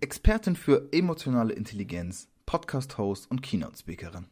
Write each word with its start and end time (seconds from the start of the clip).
Expertin 0.00 0.54
für 0.54 0.88
emotionale 0.92 1.52
Intelligenz, 1.54 2.28
Podcast-Host 2.46 3.28
und 3.32 3.42
Keynote-Speakerin. 3.42 4.26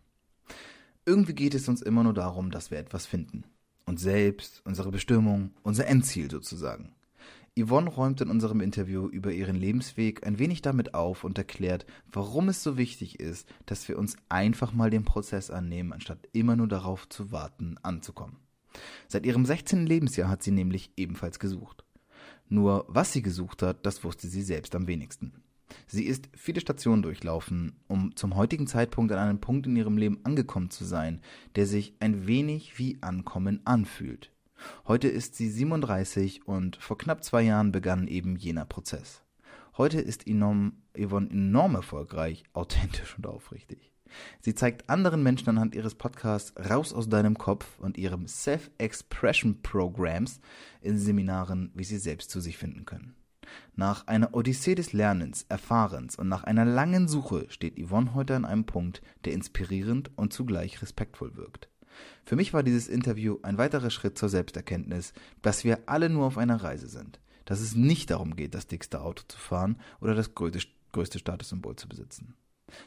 Irgendwie 1.05 1.35
geht 1.35 1.57
es 1.57 1.69
uns 1.69 1.83
immer 1.83 2.05
nur 2.05 2.15
darum, 2.15 2.53
dass 2.53 2.71
wir 2.71 2.79
etwas 2.79 3.05
finden. 3.05 3.43
Uns 3.85 4.01
selbst, 4.01 4.63
unsere 4.65 4.93
Bestimmung, 4.93 5.51
unser 5.65 5.89
Endziel 5.89 6.31
sozusagen. 6.31 6.95
Yvonne 7.59 7.91
räumt 7.91 8.21
in 8.21 8.31
unserem 8.31 8.61
Interview 8.61 9.09
über 9.09 9.33
ihren 9.33 9.57
Lebensweg 9.57 10.25
ein 10.25 10.39
wenig 10.39 10.63
damit 10.63 10.95
auf 10.95 11.25
und 11.25 11.37
erklärt, 11.37 11.85
warum 12.13 12.49
es 12.49 12.63
so 12.63 12.77
wichtig 12.77 13.19
ist, 13.19 13.49
dass 13.65 13.89
wir 13.89 13.99
uns 13.99 14.17
einfach 14.29 14.73
mal 14.73 14.91
den 14.91 15.05
Prozess 15.05 15.51
annehmen, 15.51 15.93
anstatt 15.93 16.29
immer 16.33 16.55
nur 16.55 16.69
darauf 16.69 17.09
zu 17.09 17.33
warten, 17.33 17.77
anzukommen. 17.83 18.37
Seit 19.09 19.27
ihrem 19.27 19.45
16. 19.45 19.85
Lebensjahr 19.85 20.29
hat 20.29 20.45
sie 20.45 20.53
nämlich 20.53 20.93
ebenfalls 20.97 21.41
gesucht. 21.41 21.85
Nur 22.49 22.85
was 22.87 23.13
sie 23.13 23.23
gesucht 23.23 23.63
hat, 23.63 23.85
das 23.85 24.05
wusste 24.05 24.29
sie 24.29 24.43
selbst 24.43 24.77
am 24.77 24.87
wenigsten. 24.87 25.43
Sie 25.87 26.05
ist 26.05 26.29
viele 26.35 26.61
Stationen 26.61 27.03
durchlaufen, 27.03 27.77
um 27.89 28.15
zum 28.17 28.37
heutigen 28.37 28.67
Zeitpunkt 28.67 29.13
an 29.13 29.19
einem 29.19 29.41
Punkt 29.41 29.67
in 29.67 29.77
ihrem 29.77 29.99
Leben 29.99 30.21
angekommen 30.25 30.71
zu 30.71 30.85
sein, 30.85 31.21
der 31.55 31.67
sich 31.67 31.95
ein 32.01 32.27
wenig 32.27 32.79
wie 32.79 32.99
Ankommen 33.01 33.61
anfühlt. 33.65 34.33
Heute 34.87 35.09
ist 35.09 35.35
sie 35.37 35.49
37 35.49 36.47
und 36.47 36.77
vor 36.77 36.99
knapp 36.99 37.23
zwei 37.23 37.43
Jahren 37.43 37.73
begann 37.73 38.09
eben 38.09 38.37
jener 38.37 38.65
Prozess. 38.65 39.23
Heute 39.77 40.01
ist 40.01 40.25
Yvonne 40.27 40.73
enorm 41.31 41.75
erfolgreich, 41.75 42.45
authentisch 42.55 43.17
und 43.17 43.27
aufrichtig. 43.27 43.93
Sie 44.41 44.55
zeigt 44.55 44.89
anderen 44.89 45.23
Menschen 45.23 45.49
anhand 45.51 45.75
ihres 45.75 45.95
Podcasts 45.95 46.55
Raus 46.59 46.95
aus 46.95 47.09
deinem 47.09 47.37
Kopf 47.37 47.79
und 47.81 47.99
ihrem 47.99 48.27
Self-Expression 48.27 49.63
Programs 49.63 50.41
in 50.81 50.99
Seminaren, 50.99 51.71
wie 51.75 51.85
sie 51.85 51.99
selbst 51.99 52.31
zu 52.31 52.41
sich 52.41 52.57
finden 52.57 52.85
können. 52.85 53.15
Nach 53.75 54.07
einer 54.07 54.35
Odyssee 54.35 54.75
des 54.75 54.93
Lernens, 54.93 55.47
Erfahrens 55.49 56.17
und 56.17 56.29
nach 56.29 56.45
einer 56.45 56.65
langen 56.65 57.09
Suche 57.09 57.47
steht 57.49 57.79
Yvonne 57.79 58.15
heute 58.15 58.37
an 58.37 58.45
einem 58.45 58.65
Punkt, 58.65 59.03
der 59.25 59.33
inspirierend 59.33 60.11
und 60.17 60.33
zugleich 60.33 60.83
respektvoll 60.83 61.37
wirkt. 61.37 61.69
Für 62.25 62.37
mich 62.37 62.53
war 62.53 62.63
dieses 62.63 62.89
Interview 62.89 63.39
ein 63.43 63.59
weiterer 63.59 63.91
Schritt 63.91 64.19
zur 64.19 64.29
Selbsterkenntnis, 64.29 65.13
dass 65.43 65.65
wir 65.65 65.81
alle 65.87 66.11
nur 66.11 66.27
auf 66.27 66.39
einer 66.39 66.63
Reise 66.63 66.89
sind, 66.89 67.21
dass 67.45 67.61
es 67.61 67.75
nicht 67.75 68.11
darum 68.11 68.37
geht, 68.37 68.55
das 68.55 68.67
dickste 68.67 69.01
Auto 69.01 69.23
zu 69.29 69.39
fahren 69.39 69.81
oder 70.01 70.15
das 70.15 70.35
größte, 70.35 71.19
Statussymbol 71.19 71.77
zu 71.77 71.89
besitzen, 71.89 72.35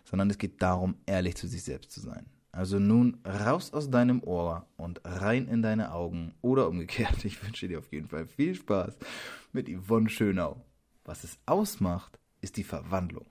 sondern 0.04 0.30
es 0.30 0.38
geht 0.38 0.62
darum, 0.62 0.96
ehrlich 1.06 1.36
zu 1.36 1.48
sich 1.48 1.64
selbst 1.64 1.92
zu 1.92 2.02
sein. 2.02 2.26
Also 2.52 2.80
nun 2.80 3.22
raus 3.26 3.74
aus 3.74 3.92
deinem 3.92 4.24
Ohr 4.24 4.66
und 4.76 5.02
rein 5.06 5.48
in 5.48 5.62
deine 5.62 5.92
Augen 5.94 6.34
oder 6.42 6.68
umgekehrt. 6.68 7.24
Ich 7.26 7.44
wünsche 7.44 7.68
dir 7.68 7.80
auf 7.80 7.92
jeden 7.92 8.08
Fall 8.08 8.26
viel 8.28 8.56
Spaß 8.56 8.98
mit 9.54 9.70
Yvonne 9.70 10.10
Schönau. 10.10 10.58
Was 11.06 11.24
es 11.24 11.38
ausmacht, 11.46 12.20
ist 12.42 12.58
die 12.58 12.64
Verwandlung. 12.64 13.26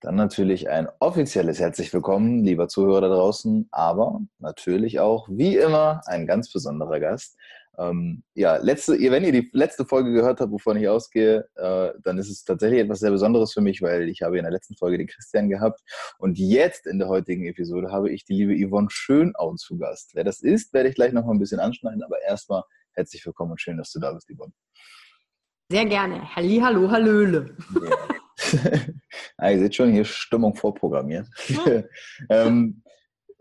Dann 0.00 0.14
natürlich 0.14 0.70
ein 0.70 0.88
offizielles 0.98 1.60
Herzlich 1.60 1.92
Willkommen, 1.92 2.42
lieber 2.42 2.68
Zuhörer 2.68 3.02
da 3.02 3.08
draußen, 3.08 3.68
aber 3.70 4.22
natürlich 4.38 4.98
auch, 4.98 5.28
wie 5.30 5.56
immer, 5.56 6.00
ein 6.06 6.26
ganz 6.26 6.50
besonderer 6.50 7.00
Gast. 7.00 7.36
Ähm, 7.78 8.22
ja, 8.34 8.56
letzte, 8.56 8.98
wenn 8.98 9.24
ihr 9.24 9.32
die 9.32 9.48
letzte 9.52 9.86
Folge 9.86 10.12
gehört 10.12 10.40
habt, 10.40 10.52
wovon 10.52 10.76
ich 10.76 10.88
ausgehe, 10.88 11.48
äh, 11.54 11.92
dann 12.02 12.18
ist 12.18 12.28
es 12.28 12.44
tatsächlich 12.44 12.80
etwas 12.80 13.00
sehr 13.00 13.10
Besonderes 13.10 13.52
für 13.52 13.60
mich, 13.60 13.80
weil 13.80 14.08
ich 14.08 14.22
habe 14.22 14.38
in 14.38 14.44
der 14.44 14.52
letzten 14.52 14.76
Folge 14.76 14.98
den 14.98 15.06
Christian 15.06 15.48
gehabt 15.48 15.80
und 16.18 16.38
jetzt 16.38 16.86
in 16.86 16.98
der 16.98 17.08
heutigen 17.08 17.46
Episode 17.46 17.90
habe 17.90 18.10
ich 18.10 18.24
die 18.24 18.34
liebe 18.34 18.68
Yvonne 18.68 18.88
Schönau 18.90 19.54
zu 19.54 19.78
Gast. 19.78 20.10
Wer 20.14 20.24
das 20.24 20.40
ist, 20.40 20.72
werde 20.72 20.88
ich 20.88 20.94
gleich 20.94 21.12
noch 21.12 21.24
mal 21.24 21.32
ein 21.32 21.38
bisschen 21.38 21.60
anschneiden, 21.60 22.02
aber 22.02 22.20
erstmal 22.22 22.62
herzlich 22.92 23.24
willkommen 23.24 23.52
und 23.52 23.60
schön, 23.60 23.78
dass 23.78 23.92
du 23.92 24.00
da 24.00 24.12
bist, 24.12 24.28
Yvonne. 24.30 24.52
Sehr 25.70 25.86
gerne. 25.86 26.34
Halli, 26.34 26.58
hallo, 26.58 26.90
hallöle. 26.90 27.56
Ja. 27.80 27.96
ah, 29.36 29.50
ihr 29.50 29.58
seht 29.60 29.76
schon, 29.76 29.92
hier 29.92 30.04
Stimmung 30.04 30.54
vorprogrammiert. 30.54 31.28
Ähm, 32.28 32.82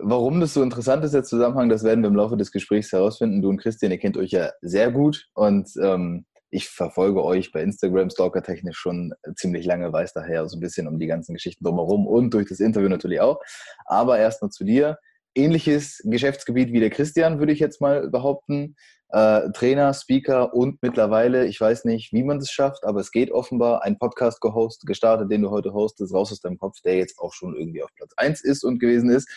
Warum 0.01 0.39
das 0.39 0.53
so 0.53 0.63
interessant 0.63 1.03
ist, 1.03 1.13
der 1.13 1.25
Zusammenhang, 1.25 1.67
das 1.67 1.83
werden 1.83 2.01
wir 2.01 2.07
im 2.07 2.15
Laufe 2.15 2.37
des 2.37 2.53
Gesprächs 2.53 2.93
herausfinden. 2.93 3.41
Du 3.41 3.49
und 3.49 3.57
Christian, 3.57 3.91
ihr 3.91 3.97
kennt 3.97 4.15
euch 4.15 4.31
ja 4.31 4.51
sehr 4.61 4.91
gut 4.91 5.27
und 5.33 5.69
ähm, 5.81 6.25
ich 6.51 6.69
verfolge 6.69 7.23
euch 7.23 7.51
bei 7.51 7.61
Instagram 7.61 8.09
stalker-technisch 8.09 8.77
schon 8.77 9.13
ziemlich 9.35 9.65
lange, 9.65 9.91
weiß 9.91 10.13
daher 10.13 10.47
so 10.47 10.57
ein 10.57 10.61
bisschen 10.61 10.87
um 10.87 10.99
die 10.99 11.07
ganzen 11.07 11.33
Geschichten 11.33 11.65
drumherum 11.65 12.07
und 12.07 12.33
durch 12.33 12.47
das 12.47 12.61
Interview 12.61 12.87
natürlich 12.87 13.19
auch. 13.19 13.41
Aber 13.85 14.17
erstmal 14.17 14.51
zu 14.51 14.63
dir. 14.63 14.97
Ähnliches 15.35 16.01
Geschäftsgebiet 16.05 16.71
wie 16.71 16.79
der 16.79 16.89
Christian, 16.89 17.39
würde 17.39 17.51
ich 17.51 17.59
jetzt 17.59 17.81
mal 17.81 18.09
behaupten. 18.09 18.75
Äh, 19.11 19.51
Trainer, 19.53 19.93
Speaker 19.95 20.53
und 20.53 20.81
mittlerweile, 20.83 21.47
ich 21.47 21.59
weiß 21.59 21.85
nicht, 21.85 22.13
wie 22.13 22.23
man 22.23 22.37
das 22.37 22.51
schafft, 22.51 22.83
aber 22.83 22.99
es 22.99 23.11
geht 23.11 23.31
offenbar, 23.31 23.83
ein 23.83 23.97
Podcast 23.97 24.39
gehost, 24.39 24.85
gestartet, 24.85 25.31
den 25.31 25.41
du 25.41 25.49
heute 25.49 25.73
hostest, 25.73 26.13
raus 26.13 26.31
aus 26.31 26.41
deinem 26.41 26.59
Kopf, 26.59 26.79
der 26.81 26.97
jetzt 26.97 27.17
auch 27.17 27.33
schon 27.33 27.55
irgendwie 27.55 27.81
auf 27.81 27.89
Platz 27.95 28.13
1 28.17 28.41
ist 28.41 28.63
und 28.63 28.77
gewesen 28.77 29.09
ist. 29.09 29.27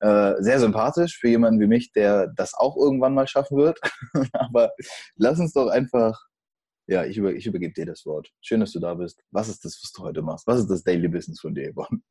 Äh, 0.00 0.34
sehr 0.42 0.60
sympathisch 0.60 1.18
für 1.18 1.28
jemanden 1.28 1.60
wie 1.60 1.66
mich, 1.66 1.92
der 1.92 2.26
das 2.28 2.52
auch 2.52 2.76
irgendwann 2.76 3.14
mal 3.14 3.26
schaffen 3.26 3.56
wird. 3.56 3.80
Aber 4.34 4.72
lass 5.16 5.38
uns 5.38 5.54
doch 5.54 5.68
einfach, 5.68 6.26
ja, 6.86 7.04
ich, 7.04 7.16
über, 7.16 7.32
ich 7.32 7.46
übergebe 7.46 7.72
dir 7.72 7.86
das 7.86 8.04
Wort. 8.04 8.28
Schön, 8.42 8.60
dass 8.60 8.72
du 8.72 8.80
da 8.80 8.94
bist. 8.94 9.22
Was 9.30 9.48
ist 9.48 9.64
das, 9.64 9.80
was 9.82 9.92
du 9.92 10.02
heute 10.02 10.20
machst? 10.20 10.46
Was 10.46 10.60
ist 10.60 10.68
das 10.68 10.82
Daily 10.82 11.08
Business 11.08 11.40
von 11.40 11.54
dir, 11.54 11.72
Yvonne? 11.72 12.02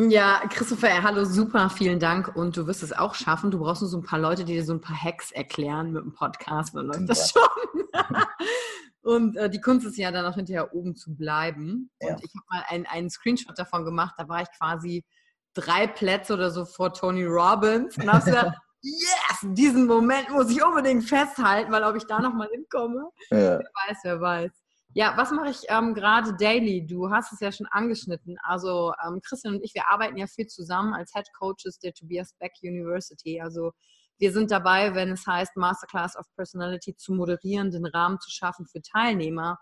Ja, 0.00 0.42
Christopher, 0.48 1.02
hallo, 1.02 1.24
super, 1.24 1.68
vielen 1.70 1.98
Dank. 1.98 2.36
Und 2.36 2.56
du 2.56 2.68
wirst 2.68 2.84
es 2.84 2.92
auch 2.92 3.16
schaffen. 3.16 3.50
Du 3.50 3.58
brauchst 3.58 3.82
nur 3.82 3.90
so 3.90 3.98
ein 3.98 4.04
paar 4.04 4.20
Leute, 4.20 4.44
die 4.44 4.52
dir 4.52 4.64
so 4.64 4.72
ein 4.72 4.80
paar 4.80 4.96
Hacks 4.96 5.32
erklären 5.32 5.92
mit 5.92 6.04
dem 6.04 6.12
Podcast. 6.12 6.76
Dann 6.76 6.86
läuft 6.86 7.08
das 7.08 7.32
schon. 7.32 7.42
Und 9.02 9.36
äh, 9.36 9.50
die 9.50 9.60
Kunst 9.60 9.84
ist 9.84 9.96
ja 9.96 10.12
dann 10.12 10.24
auch 10.24 10.36
hinterher 10.36 10.72
oben 10.72 10.94
zu 10.94 11.16
bleiben. 11.16 11.90
Ja. 12.00 12.14
Und 12.14 12.22
ich 12.22 12.30
habe 12.32 12.46
mal 12.48 12.64
einen, 12.68 12.86
einen 12.86 13.10
Screenshot 13.10 13.58
davon 13.58 13.84
gemacht. 13.84 14.14
Da 14.18 14.28
war 14.28 14.42
ich 14.42 14.48
quasi 14.56 15.04
drei 15.54 15.88
Plätze 15.88 16.34
oder 16.34 16.52
so 16.52 16.64
vor 16.64 16.92
Tony 16.92 17.24
Robbins 17.24 17.96
und 17.96 18.12
habe 18.12 18.24
gesagt, 18.24 18.56
yes, 18.82 19.40
diesen 19.42 19.86
Moment 19.86 20.30
muss 20.30 20.48
ich 20.48 20.62
unbedingt 20.62 21.08
festhalten, 21.08 21.72
weil 21.72 21.82
ob 21.82 21.96
ich 21.96 22.06
da 22.06 22.20
nochmal 22.20 22.48
hinkomme, 22.52 23.10
ja. 23.30 23.58
wer 23.58 23.58
weiß, 23.88 23.98
wer 24.04 24.20
weiß. 24.20 24.52
Ja, 24.94 25.14
was 25.16 25.30
mache 25.30 25.50
ich 25.50 25.62
ähm, 25.68 25.94
gerade 25.94 26.34
daily? 26.36 26.86
Du 26.86 27.10
hast 27.10 27.32
es 27.32 27.40
ja 27.40 27.52
schon 27.52 27.66
angeschnitten. 27.66 28.36
Also 28.42 28.92
ähm, 29.06 29.20
Christian 29.22 29.56
und 29.56 29.62
ich, 29.62 29.74
wir 29.74 29.88
arbeiten 29.88 30.16
ja 30.16 30.26
viel 30.26 30.46
zusammen 30.46 30.94
als 30.94 31.12
Head 31.12 31.28
Coaches 31.38 31.78
der 31.78 31.92
Tobias 31.92 32.34
Beck 32.38 32.52
University. 32.62 33.40
Also 33.40 33.72
wir 34.18 34.32
sind 34.32 34.50
dabei, 34.50 34.94
wenn 34.94 35.10
es 35.10 35.26
heißt, 35.26 35.56
Masterclass 35.56 36.16
of 36.16 36.26
Personality 36.36 36.96
zu 36.96 37.12
moderieren, 37.12 37.70
den 37.70 37.86
Rahmen 37.86 38.18
zu 38.18 38.30
schaffen 38.30 38.66
für 38.66 38.80
Teilnehmer 38.82 39.58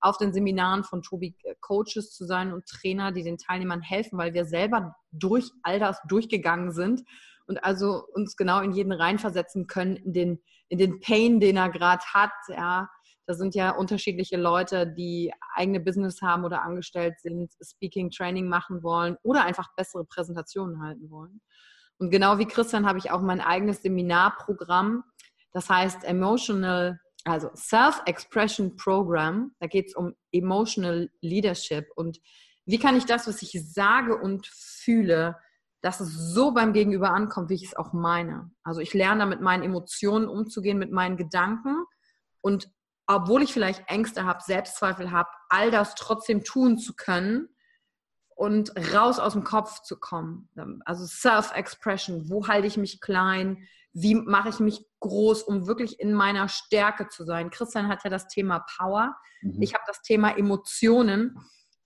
auf 0.00 0.16
den 0.16 0.32
Seminaren 0.32 0.84
von 0.84 1.02
Tobi 1.02 1.34
äh, 1.42 1.54
Coaches 1.60 2.12
zu 2.12 2.24
sein 2.24 2.52
und 2.52 2.66
Trainer, 2.66 3.10
die 3.10 3.24
den 3.24 3.36
Teilnehmern 3.36 3.82
helfen, 3.82 4.16
weil 4.16 4.32
wir 4.32 4.44
selber 4.44 4.94
durch 5.10 5.50
all 5.64 5.80
das 5.80 6.00
durchgegangen 6.08 6.70
sind 6.70 7.02
und 7.46 7.64
also 7.64 8.04
uns 8.14 8.36
genau 8.36 8.60
in 8.60 8.72
jeden 8.72 8.92
reinversetzen 8.92 9.66
können, 9.66 9.96
in 9.96 10.12
den, 10.12 10.42
in 10.68 10.78
den 10.78 11.00
Pain, 11.00 11.40
den 11.40 11.56
er 11.56 11.70
gerade 11.70 12.04
hat. 12.14 12.30
Ja, 12.48 12.88
da 13.28 13.34
sind 13.34 13.54
ja 13.54 13.72
unterschiedliche 13.72 14.38
Leute, 14.38 14.86
die 14.86 15.30
eigene 15.54 15.80
Business 15.80 16.22
haben 16.22 16.44
oder 16.44 16.62
angestellt 16.62 17.20
sind, 17.20 17.52
Speaking, 17.62 18.10
Training 18.10 18.48
machen 18.48 18.82
wollen 18.82 19.18
oder 19.22 19.44
einfach 19.44 19.68
bessere 19.76 20.06
Präsentationen 20.06 20.80
halten 20.82 21.10
wollen. 21.10 21.42
Und 21.98 22.10
genau 22.10 22.38
wie 22.38 22.46
Christian 22.46 22.86
habe 22.86 22.98
ich 22.98 23.10
auch 23.10 23.20
mein 23.20 23.42
eigenes 23.42 23.82
Seminarprogramm, 23.82 25.04
das 25.52 25.68
heißt 25.68 26.04
Emotional 26.04 26.98
also 27.24 27.50
Self-Expression 27.54 28.76
Program, 28.76 29.54
da 29.60 29.66
geht 29.66 29.88
es 29.88 29.94
um 29.94 30.14
Emotional 30.32 31.10
Leadership 31.20 31.86
und 31.96 32.18
wie 32.64 32.78
kann 32.78 32.96
ich 32.96 33.04
das, 33.04 33.28
was 33.28 33.42
ich 33.42 33.52
sage 33.74 34.16
und 34.16 34.46
fühle, 34.46 35.36
dass 35.82 36.00
es 36.00 36.14
so 36.14 36.52
beim 36.52 36.72
Gegenüber 36.72 37.10
ankommt, 37.10 37.50
wie 37.50 37.56
ich 37.56 37.64
es 37.64 37.76
auch 37.76 37.92
meine. 37.92 38.50
Also 38.62 38.80
ich 38.80 38.94
lerne 38.94 39.20
da 39.20 39.26
mit 39.26 39.42
meinen 39.42 39.64
Emotionen 39.64 40.28
umzugehen, 40.28 40.78
mit 40.78 40.92
meinen 40.92 41.18
Gedanken 41.18 41.84
und 42.40 42.70
obwohl 43.08 43.42
ich 43.42 43.52
vielleicht 43.52 43.88
Ängste 43.88 44.24
habe, 44.24 44.42
Selbstzweifel 44.44 45.10
habe, 45.10 45.30
all 45.48 45.70
das 45.70 45.94
trotzdem 45.94 46.44
tun 46.44 46.78
zu 46.78 46.94
können 46.94 47.48
und 48.36 48.70
raus 48.94 49.18
aus 49.18 49.32
dem 49.32 49.44
Kopf 49.44 49.82
zu 49.82 49.98
kommen. 49.98 50.48
Also 50.84 51.06
Self-Expression, 51.06 52.28
wo 52.28 52.46
halte 52.46 52.68
ich 52.68 52.76
mich 52.76 53.00
klein, 53.00 53.66
wie 53.94 54.14
mache 54.14 54.50
ich 54.50 54.60
mich 54.60 54.84
groß, 55.00 55.42
um 55.42 55.66
wirklich 55.66 55.98
in 55.98 56.12
meiner 56.12 56.48
Stärke 56.48 57.08
zu 57.08 57.24
sein. 57.24 57.50
Christian 57.50 57.88
hat 57.88 58.04
ja 58.04 58.10
das 58.10 58.28
Thema 58.28 58.64
Power. 58.76 59.16
Mhm. 59.40 59.62
Ich 59.62 59.74
habe 59.74 59.84
das 59.86 60.02
Thema 60.02 60.36
Emotionen. 60.36 61.36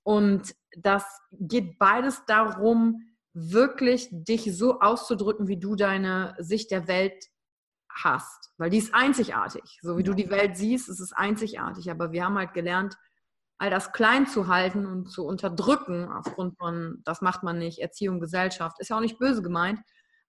Und 0.02 0.54
das 0.76 1.04
geht 1.30 1.78
beides 1.78 2.24
darum, 2.26 3.14
wirklich 3.32 4.08
dich 4.10 4.54
so 4.56 4.80
auszudrücken, 4.80 5.46
wie 5.46 5.58
du 5.58 5.76
deine 5.76 6.34
Sicht 6.38 6.72
der 6.72 6.88
Welt 6.88 7.24
hast. 7.94 8.52
Weil 8.58 8.70
die 8.70 8.78
ist 8.78 8.94
einzigartig. 8.94 9.78
So 9.82 9.98
wie 9.98 10.02
du 10.02 10.14
die 10.14 10.30
Welt 10.30 10.56
siehst, 10.56 10.88
ist 10.88 11.00
es 11.00 11.12
einzigartig. 11.12 11.90
Aber 11.90 12.12
wir 12.12 12.24
haben 12.24 12.38
halt 12.38 12.54
gelernt, 12.54 12.96
all 13.58 13.70
das 13.70 13.92
klein 13.92 14.26
zu 14.26 14.48
halten 14.48 14.86
und 14.86 15.10
zu 15.10 15.24
unterdrücken 15.24 16.10
aufgrund 16.10 16.56
von, 16.58 17.00
das 17.04 17.20
macht 17.20 17.42
man 17.42 17.58
nicht, 17.58 17.78
Erziehung, 17.78 18.20
Gesellschaft. 18.20 18.80
Ist 18.80 18.90
ja 18.90 18.96
auch 18.96 19.00
nicht 19.00 19.18
böse 19.18 19.42
gemeint. 19.42 19.80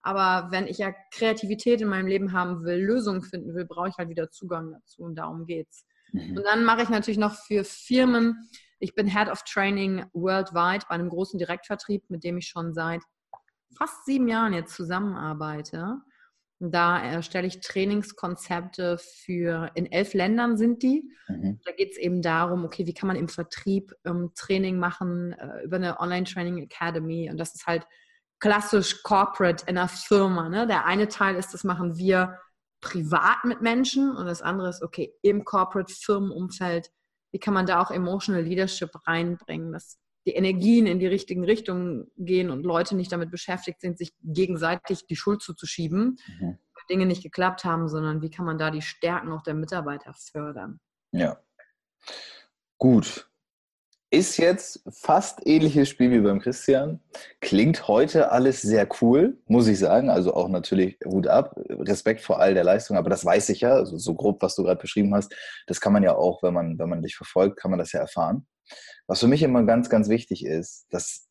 Aber 0.03 0.51
wenn 0.51 0.67
ich 0.67 0.79
ja 0.79 0.93
Kreativität 1.11 1.81
in 1.81 1.87
meinem 1.87 2.07
Leben 2.07 2.33
haben 2.33 2.63
will, 2.63 2.77
Lösungen 2.77 3.21
finden 3.21 3.55
will, 3.55 3.65
brauche 3.65 3.89
ich 3.89 3.97
halt 3.97 4.09
wieder 4.09 4.29
Zugang 4.29 4.71
dazu 4.73 5.01
und 5.03 5.15
darum 5.15 5.45
geht's. 5.45 5.85
Mhm. 6.11 6.37
Und 6.37 6.43
dann 6.43 6.65
mache 6.65 6.83
ich 6.83 6.89
natürlich 6.89 7.17
noch 7.17 7.35
für 7.35 7.63
Firmen, 7.63 8.49
ich 8.79 8.95
bin 8.95 9.07
Head 9.07 9.29
of 9.29 9.43
Training 9.43 10.05
worldwide 10.11 10.85
bei 10.89 10.95
einem 10.95 11.09
großen 11.09 11.39
Direktvertrieb, 11.39 12.09
mit 12.09 12.25
dem 12.25 12.37
ich 12.37 12.47
schon 12.47 12.73
seit 12.73 13.01
fast 13.77 14.05
sieben 14.05 14.27
Jahren 14.27 14.53
jetzt 14.53 14.75
zusammenarbeite. 14.75 16.01
Da 16.71 16.99
erstelle 16.99 17.47
ich 17.47 17.59
Trainingskonzepte 17.59 18.97
für, 18.97 19.71
in 19.75 19.91
elf 19.91 20.13
Ländern 20.13 20.57
sind 20.57 20.83
die. 20.83 21.09
Mhm. 21.27 21.59
Da 21.65 21.71
geht 21.71 21.91
es 21.91 21.97
eben 21.97 22.21
darum, 22.21 22.65
okay, 22.65 22.85
wie 22.85 22.93
kann 22.93 23.07
man 23.07 23.15
im 23.15 23.27
Vertrieb 23.27 23.93
ähm, 24.05 24.31
Training 24.35 24.77
machen 24.77 25.33
äh, 25.33 25.63
über 25.63 25.77
eine 25.77 25.99
Online-Training 25.99 26.57
Academy. 26.59 27.29
Und 27.29 27.37
das 27.37 27.55
ist 27.55 27.67
halt 27.67 27.85
klassisch 28.39 29.03
Corporate 29.03 29.65
in 29.67 29.77
einer 29.77 29.87
Firma. 29.87 30.49
Ne? 30.49 30.67
Der 30.67 30.85
eine 30.85 31.07
Teil 31.07 31.35
ist, 31.35 31.53
das 31.53 31.63
machen 31.63 31.97
wir 31.97 32.39
privat 32.81 33.45
mit 33.45 33.61
Menschen 33.61 34.15
und 34.15 34.25
das 34.25 34.41
andere 34.41 34.69
ist, 34.69 34.83
okay, 34.83 35.13
im 35.21 35.45
Corporate-Firmenumfeld 35.45 36.89
wie 37.33 37.39
kann 37.39 37.55
man 37.55 37.65
da 37.65 37.81
auch 37.81 37.91
Emotional 37.91 38.43
Leadership 38.43 38.91
reinbringen, 39.07 39.73
dass 39.73 39.97
die 40.25 40.33
Energien 40.33 40.85
in 40.85 40.99
die 40.99 41.07
richtigen 41.07 41.43
Richtungen 41.43 42.11
gehen 42.17 42.49
und 42.49 42.63
Leute 42.63 42.95
nicht 42.95 43.11
damit 43.11 43.31
beschäftigt 43.31 43.81
sind, 43.81 43.97
sich 43.97 44.13
gegenseitig 44.23 45.05
die 45.05 45.15
Schuld 45.15 45.41
zuzuschieben, 45.41 46.17
mhm. 46.39 46.57
Dinge 46.89 47.05
nicht 47.05 47.23
geklappt 47.23 47.63
haben, 47.63 47.87
sondern 47.87 48.21
wie 48.21 48.29
kann 48.29 48.45
man 48.45 48.57
da 48.57 48.71
die 48.71 48.81
Stärken 48.81 49.31
auch 49.31 49.43
der 49.43 49.53
Mitarbeiter 49.53 50.13
fördern. 50.13 50.79
Ja. 51.11 51.37
Gut. 52.77 53.29
Ist 54.09 54.37
jetzt 54.37 54.83
fast 54.91 55.39
ähnliches 55.47 55.89
Spiel 55.89 56.11
wie 56.11 56.19
beim 56.19 56.39
Christian. 56.39 56.99
Klingt 57.41 57.87
heute 57.87 58.31
alles 58.31 58.61
sehr 58.61 58.87
cool, 59.01 59.41
muss 59.47 59.67
ich 59.67 59.79
sagen. 59.79 60.11
Also 60.11 60.35
auch 60.35 60.49
natürlich 60.49 60.99
Hut 61.03 61.25
ab, 61.25 61.55
Respekt 61.67 62.21
vor 62.21 62.39
all 62.39 62.53
der 62.53 62.63
Leistung. 62.63 62.95
Aber 62.95 63.09
das 63.09 63.25
weiß 63.25 63.49
ich 63.49 63.61
ja, 63.61 63.71
also 63.73 63.97
so 63.97 64.13
grob, 64.13 64.43
was 64.43 64.53
du 64.53 64.63
gerade 64.63 64.79
beschrieben 64.79 65.15
hast. 65.15 65.33
Das 65.65 65.81
kann 65.81 65.93
man 65.93 66.03
ja 66.03 66.13
auch, 66.13 66.43
wenn 66.43 66.53
man, 66.53 66.77
wenn 66.77 66.89
man 66.89 67.01
dich 67.01 67.15
verfolgt, 67.15 67.57
kann 67.59 67.71
man 67.71 67.79
das 67.79 67.91
ja 67.91 68.01
erfahren. 68.01 68.45
Was 69.07 69.19
für 69.19 69.27
mich 69.27 69.43
immer 69.43 69.63
ganz, 69.63 69.89
ganz 69.89 70.09
wichtig 70.09 70.45
ist, 70.45 70.85
dass 70.89 71.27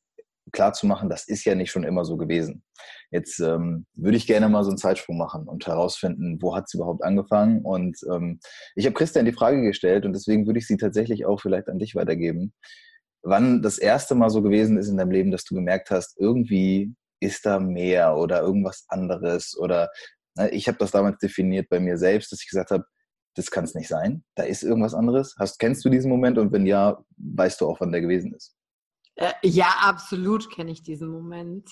klar 0.50 0.72
zu 0.72 0.86
machen, 0.86 1.08
das 1.08 1.28
ist 1.28 1.44
ja 1.44 1.54
nicht 1.54 1.70
schon 1.70 1.84
immer 1.84 2.04
so 2.04 2.16
gewesen. 2.16 2.64
Jetzt 3.10 3.38
ähm, 3.40 3.86
würde 3.94 4.16
ich 4.16 4.26
gerne 4.26 4.48
mal 4.48 4.64
so 4.64 4.70
einen 4.70 4.78
Zeitsprung 4.78 5.16
machen 5.16 5.46
und 5.46 5.66
herausfinden, 5.66 6.38
wo 6.40 6.56
hat 6.56 6.64
es 6.66 6.74
überhaupt 6.74 7.04
angefangen. 7.04 7.62
Und 7.62 7.98
ähm, 8.10 8.40
ich 8.74 8.86
habe 8.86 8.94
Christian 8.94 9.24
die 9.24 9.32
Frage 9.32 9.62
gestellt 9.62 10.04
und 10.04 10.12
deswegen 10.12 10.46
würde 10.46 10.58
ich 10.58 10.66
sie 10.66 10.76
tatsächlich 10.76 11.26
auch 11.26 11.40
vielleicht 11.40 11.68
an 11.68 11.78
dich 11.78 11.94
weitergeben. 11.94 12.52
Wann 13.22 13.62
das 13.62 13.78
erste 13.78 14.14
Mal 14.14 14.30
so 14.30 14.42
gewesen 14.42 14.78
ist 14.78 14.88
in 14.88 14.96
deinem 14.96 15.12
Leben, 15.12 15.30
dass 15.30 15.44
du 15.44 15.54
gemerkt 15.54 15.90
hast, 15.90 16.18
irgendwie 16.18 16.94
ist 17.20 17.46
da 17.46 17.60
mehr 17.60 18.16
oder 18.16 18.40
irgendwas 18.40 18.84
anderes 18.88 19.56
oder 19.56 19.90
ne, 20.36 20.50
ich 20.50 20.66
habe 20.66 20.78
das 20.78 20.90
damals 20.90 21.18
definiert 21.18 21.68
bei 21.68 21.78
mir 21.78 21.96
selbst, 21.98 22.32
dass 22.32 22.42
ich 22.42 22.48
gesagt 22.48 22.72
habe, 22.72 22.84
das 23.34 23.50
kann 23.50 23.64
es 23.64 23.74
nicht 23.74 23.88
sein. 23.88 24.24
Da 24.34 24.42
ist 24.44 24.62
irgendwas 24.62 24.94
anderes. 24.94 25.34
Hast, 25.38 25.58
kennst 25.58 25.84
du 25.84 25.88
diesen 25.88 26.10
Moment? 26.10 26.38
Und 26.38 26.52
wenn 26.52 26.66
ja, 26.66 27.02
weißt 27.16 27.60
du 27.60 27.66
auch, 27.66 27.80
wann 27.80 27.92
der 27.92 28.00
gewesen 28.00 28.34
ist? 28.34 28.56
Äh, 29.16 29.32
ja, 29.42 29.66
absolut 29.82 30.50
kenne 30.50 30.70
ich 30.70 30.82
diesen 30.82 31.08
Moment. 31.08 31.68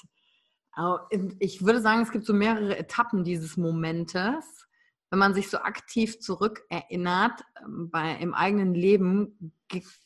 Ich 1.39 1.65
würde 1.65 1.81
sagen, 1.81 2.03
es 2.03 2.12
gibt 2.12 2.25
so 2.25 2.33
mehrere 2.33 2.79
Etappen 2.79 3.25
dieses 3.25 3.57
Momentes. 3.57 4.67
Wenn 5.11 5.19
man 5.19 5.35
sich 5.35 5.51
so 5.51 5.59
aktiv 5.59 6.21
zurückerinnert 6.21 7.43
ähm, 7.62 7.91
bei, 7.91 8.15
im 8.15 8.33
eigenen 8.33 8.75
Leben, 8.75 9.53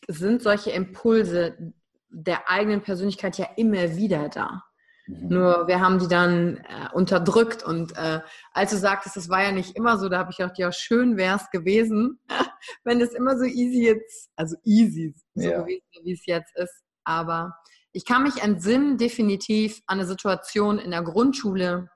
sind 0.09 0.43
solche 0.43 0.71
Impulse 0.71 1.75
der 2.09 2.51
eigenen 2.51 2.81
Persönlichkeit 2.81 3.37
ja 3.39 3.49
immer 3.57 3.97
wieder 3.97 4.29
da. 4.29 4.63
Mhm. 5.07 5.29
Nur 5.29 5.67
wir 5.67 5.81
haben 5.81 5.99
die 5.99 6.09
dann 6.09 6.59
äh, 6.59 6.89
unterdrückt 6.93 7.63
und 7.63 7.97
äh, 7.97 8.21
als 8.53 8.71
du 8.71 8.77
sagtest, 8.79 9.17
das 9.17 9.29
war 9.29 9.43
ja 9.43 9.53
nicht 9.53 9.77
immer 9.77 9.99
so, 9.99 10.09
da 10.09 10.19
habe 10.19 10.31
ich 10.31 10.39
gedacht, 10.39 10.59
ja, 10.59 10.73
schön 10.73 11.17
wäre 11.17 11.37
es 11.37 11.51
gewesen, 11.51 12.21
wenn 12.85 13.01
es 13.01 13.13
immer 13.15 13.37
so 13.37 13.45
easy 13.45 13.85
jetzt, 13.85 14.31
also 14.37 14.57
easy 14.65 15.15
so 15.35 15.49
ja. 15.49 15.61
gewesen 15.61 15.83
wie 16.03 16.13
es 16.13 16.27
jetzt 16.27 16.57
ist. 16.57 16.83
Aber 17.05 17.55
ich 17.93 18.05
kann 18.05 18.23
mich 18.23 18.43
entsinnen 18.43 18.97
definitiv 18.99 19.83
an 19.87 19.99
eine 19.99 20.07
Situation 20.07 20.79
in 20.79 20.91
der 20.91 21.03
Grundschule, 21.03 21.89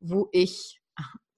wo 0.00 0.28
ich 0.32 0.80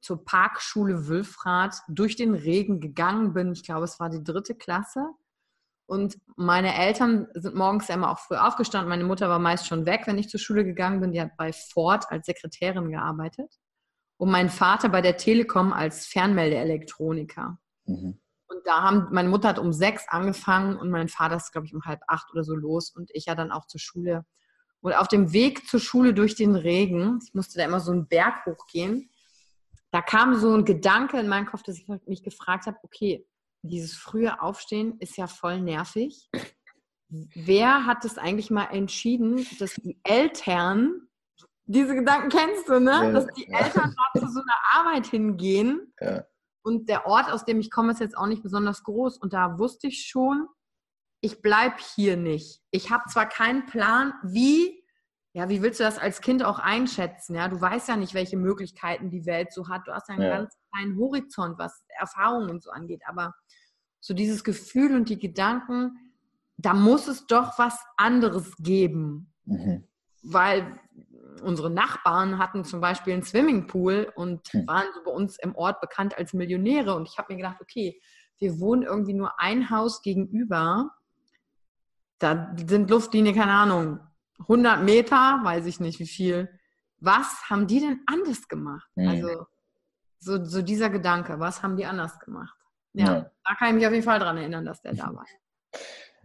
zur 0.01 0.25
Parkschule 0.25 1.09
Wülfrath 1.09 1.83
durch 1.89 2.17
den 2.17 2.35
Regen 2.35 2.81
gegangen 2.81 3.35
bin. 3.35 3.53
Ich 3.53 3.63
glaube, 3.63 3.85
es 3.85 4.01
war 4.01 4.09
die 4.09 4.25
dritte 4.25 4.55
Klasse. 4.55 5.11
Und 5.91 6.19
meine 6.37 6.73
Eltern 6.77 7.27
sind 7.35 7.57
morgens 7.57 7.89
ja 7.89 7.97
immer 7.97 8.13
auch 8.13 8.21
früh 8.21 8.37
aufgestanden. 8.37 8.89
Meine 8.89 9.03
Mutter 9.03 9.29
war 9.29 9.41
meist 9.41 9.67
schon 9.67 9.87
weg, 9.87 10.03
wenn 10.07 10.19
ich 10.19 10.29
zur 10.29 10.39
Schule 10.39 10.65
gegangen 10.65 11.01
bin. 11.01 11.11
Die 11.11 11.21
hat 11.21 11.37
bei 11.37 11.53
Ford 11.53 12.05
als 12.11 12.27
Sekretärin 12.27 12.93
gearbeitet. 12.93 13.53
Und 14.17 14.31
mein 14.31 14.51
Vater 14.51 14.89
bei 14.89 15.01
der 15.01 15.17
Telekom 15.17 15.73
als 15.73 16.07
Fernmeldeelektroniker. 16.07 17.59
Mhm. 17.87 18.21
Und 18.47 18.67
da 18.67 18.83
haben, 18.83 19.09
meine 19.11 19.29
Mutter 19.29 19.49
hat 19.49 19.59
um 19.59 19.73
sechs 19.73 20.07
angefangen 20.07 20.77
und 20.77 20.93
mein 20.93 21.09
Vater 21.09 21.35
ist, 21.35 21.51
glaube 21.51 21.67
ich, 21.67 21.75
um 21.75 21.83
halb 21.85 22.03
acht 22.07 22.31
oder 22.31 22.45
so 22.45 22.55
los 22.55 22.91
und 22.91 23.11
ich 23.13 23.27
ja 23.27 23.35
dann 23.35 23.51
auch 23.51 23.67
zur 23.67 23.81
Schule. 23.81 24.25
Und 24.83 24.93
auf 24.93 25.09
dem 25.09 25.33
Weg 25.33 25.67
zur 25.67 25.81
Schule 25.81 26.15
durch 26.15 26.37
den 26.37 26.55
Regen, 26.55 27.19
ich 27.27 27.35
musste 27.35 27.59
da 27.59 27.65
immer 27.65 27.81
so 27.81 27.91
einen 27.91 28.07
Berg 28.07 28.47
hochgehen, 28.47 29.11
da 29.91 30.03
kam 30.03 30.37
so 30.37 30.55
ein 30.55 30.65
Gedanke 30.65 31.19
in 31.19 31.27
meinen 31.27 31.47
Kopf, 31.47 31.65
dass 31.65 31.79
ich 31.79 31.89
mich 32.07 32.23
gefragt 32.23 32.67
habe, 32.67 32.79
okay, 32.85 33.27
dieses 33.63 33.95
frühe 33.95 34.41
Aufstehen 34.41 34.99
ist 34.99 35.17
ja 35.17 35.27
voll 35.27 35.61
nervig. 35.61 36.29
Wer 37.09 37.87
hat 37.87 38.05
es 38.05 38.19
eigentlich 38.19 38.51
mal 38.51 38.67
entschieden, 38.67 39.47
dass 39.59 39.75
die 39.75 39.99
Eltern, 40.05 41.09
diese 41.65 41.95
Gedanken 41.95 42.29
kennst 42.29 42.69
du, 42.69 42.81
ne? 42.81 42.91
Ja, 42.91 43.13
dass 43.13 43.27
die 43.35 43.49
Eltern 43.49 43.95
da 43.97 44.21
zu 44.21 44.29
so 44.29 44.41
einer 44.41 44.87
Arbeit 44.87 45.07
hingehen 45.07 45.93
ja. 46.01 46.25
Und 46.63 46.89
der 46.89 47.07
Ort, 47.07 47.31
aus 47.31 47.45
dem 47.45 47.61
ich 47.61 47.71
komme, 47.71 47.93
ist 47.93 48.01
jetzt 48.01 48.17
auch 48.17 48.27
nicht 48.27 48.43
besonders 48.43 48.83
groß. 48.83 49.19
Und 49.19 49.33
da 49.33 49.59
wusste 49.59 49.87
ich 49.87 50.07
schon, 50.07 50.47
ich 51.23 51.43
bleibe 51.43 51.77
hier 51.95 52.17
nicht. 52.17 52.63
Ich 52.71 52.91
habe 52.91 53.05
zwar 53.11 53.29
keinen 53.29 53.67
Plan, 53.67 54.15
wie, 54.23 54.80
ja, 55.33 55.49
wie 55.49 55.63
willst 55.63 55.79
du 55.79 55.85
das 55.85 55.99
als 55.99 56.21
Kind 56.21 56.45
auch 56.45 56.59
einschätzen? 56.59 57.37
Ja, 57.37 57.49
du 57.49 57.61
weißt 57.61 57.89
ja 57.89 57.97
nicht, 57.97 58.15
welche 58.15 58.37
Möglichkeiten 58.37 59.11
die 59.11 59.27
Welt 59.27 59.53
so 59.53 59.69
hat. 59.69 59.87
Du 59.87 59.93
hast 59.93 60.09
ja 60.09 60.15
einen 60.15 60.25
ja. 60.25 60.39
ganz 60.39 60.55
kleinen 60.73 60.99
Horizont, 60.99 61.59
was 61.59 61.85
Erfahrungen 61.99 62.51
und 62.51 62.63
so 62.63 62.71
angeht. 62.71 63.03
Aber 63.07 63.33
so 64.01 64.13
dieses 64.13 64.43
Gefühl 64.43 64.97
und 64.97 65.09
die 65.09 65.19
Gedanken, 65.19 65.93
da 66.57 66.75
muss 66.75 67.07
es 67.07 67.27
doch 67.27 67.59
was 67.59 67.79
anderes 67.97 68.57
geben. 68.59 69.33
Mhm. 69.45 69.85
Weil 70.23 70.81
unsere 71.43 71.71
Nachbarn 71.71 72.39
hatten 72.39 72.65
zum 72.65 72.81
Beispiel 72.81 73.13
einen 73.13 73.23
Swimmingpool 73.23 74.13
und 74.15 74.49
hm. 74.49 74.67
waren 74.67 74.87
so 74.95 75.03
bei 75.05 75.11
uns 75.11 75.39
im 75.39 75.55
Ort 75.55 75.81
bekannt 75.81 76.19
als 76.19 76.35
Millionäre. 76.35 76.95
Und 76.95 77.09
ich 77.09 77.17
habe 77.17 77.33
mir 77.33 77.39
gedacht, 77.39 77.63
okay, 77.63 77.99
wir 78.39 78.59
wohnen 78.59 78.83
irgendwie 78.83 79.15
nur 79.15 79.41
ein 79.41 79.71
Haus 79.71 80.03
gegenüber. 80.03 80.91
Da 82.19 82.55
sind 82.67 82.91
Luftlinie, 82.91 83.33
keine 83.33 83.53
Ahnung, 83.53 84.01
100 84.41 84.83
Meter, 84.83 85.41
weiß 85.43 85.67
ich 85.67 85.81
nicht 85.81 85.99
wie 86.01 86.07
viel. 86.07 86.49
Was 86.99 87.49
haben 87.49 87.67
die 87.67 87.81
denn 87.81 88.01
anders 88.07 88.49
gemacht? 88.49 88.89
Hm. 88.97 89.09
Also 89.09 89.47
so, 90.19 90.45
so 90.45 90.63
dieser 90.63 90.91
Gedanke, 90.91 91.41
was 91.41 91.63
haben 91.63 91.77
die 91.77 91.87
anders 91.87 92.19
gemacht? 92.21 92.57
Ja, 92.93 93.07
ja, 93.07 93.31
da 93.45 93.55
kann 93.55 93.69
ich 93.69 93.75
mich 93.75 93.87
auf 93.87 93.93
jeden 93.93 94.05
Fall 94.05 94.19
dran 94.19 94.37
erinnern, 94.37 94.65
dass 94.65 94.83
der 94.83 94.95
da 94.95 95.15
war. 95.15 95.25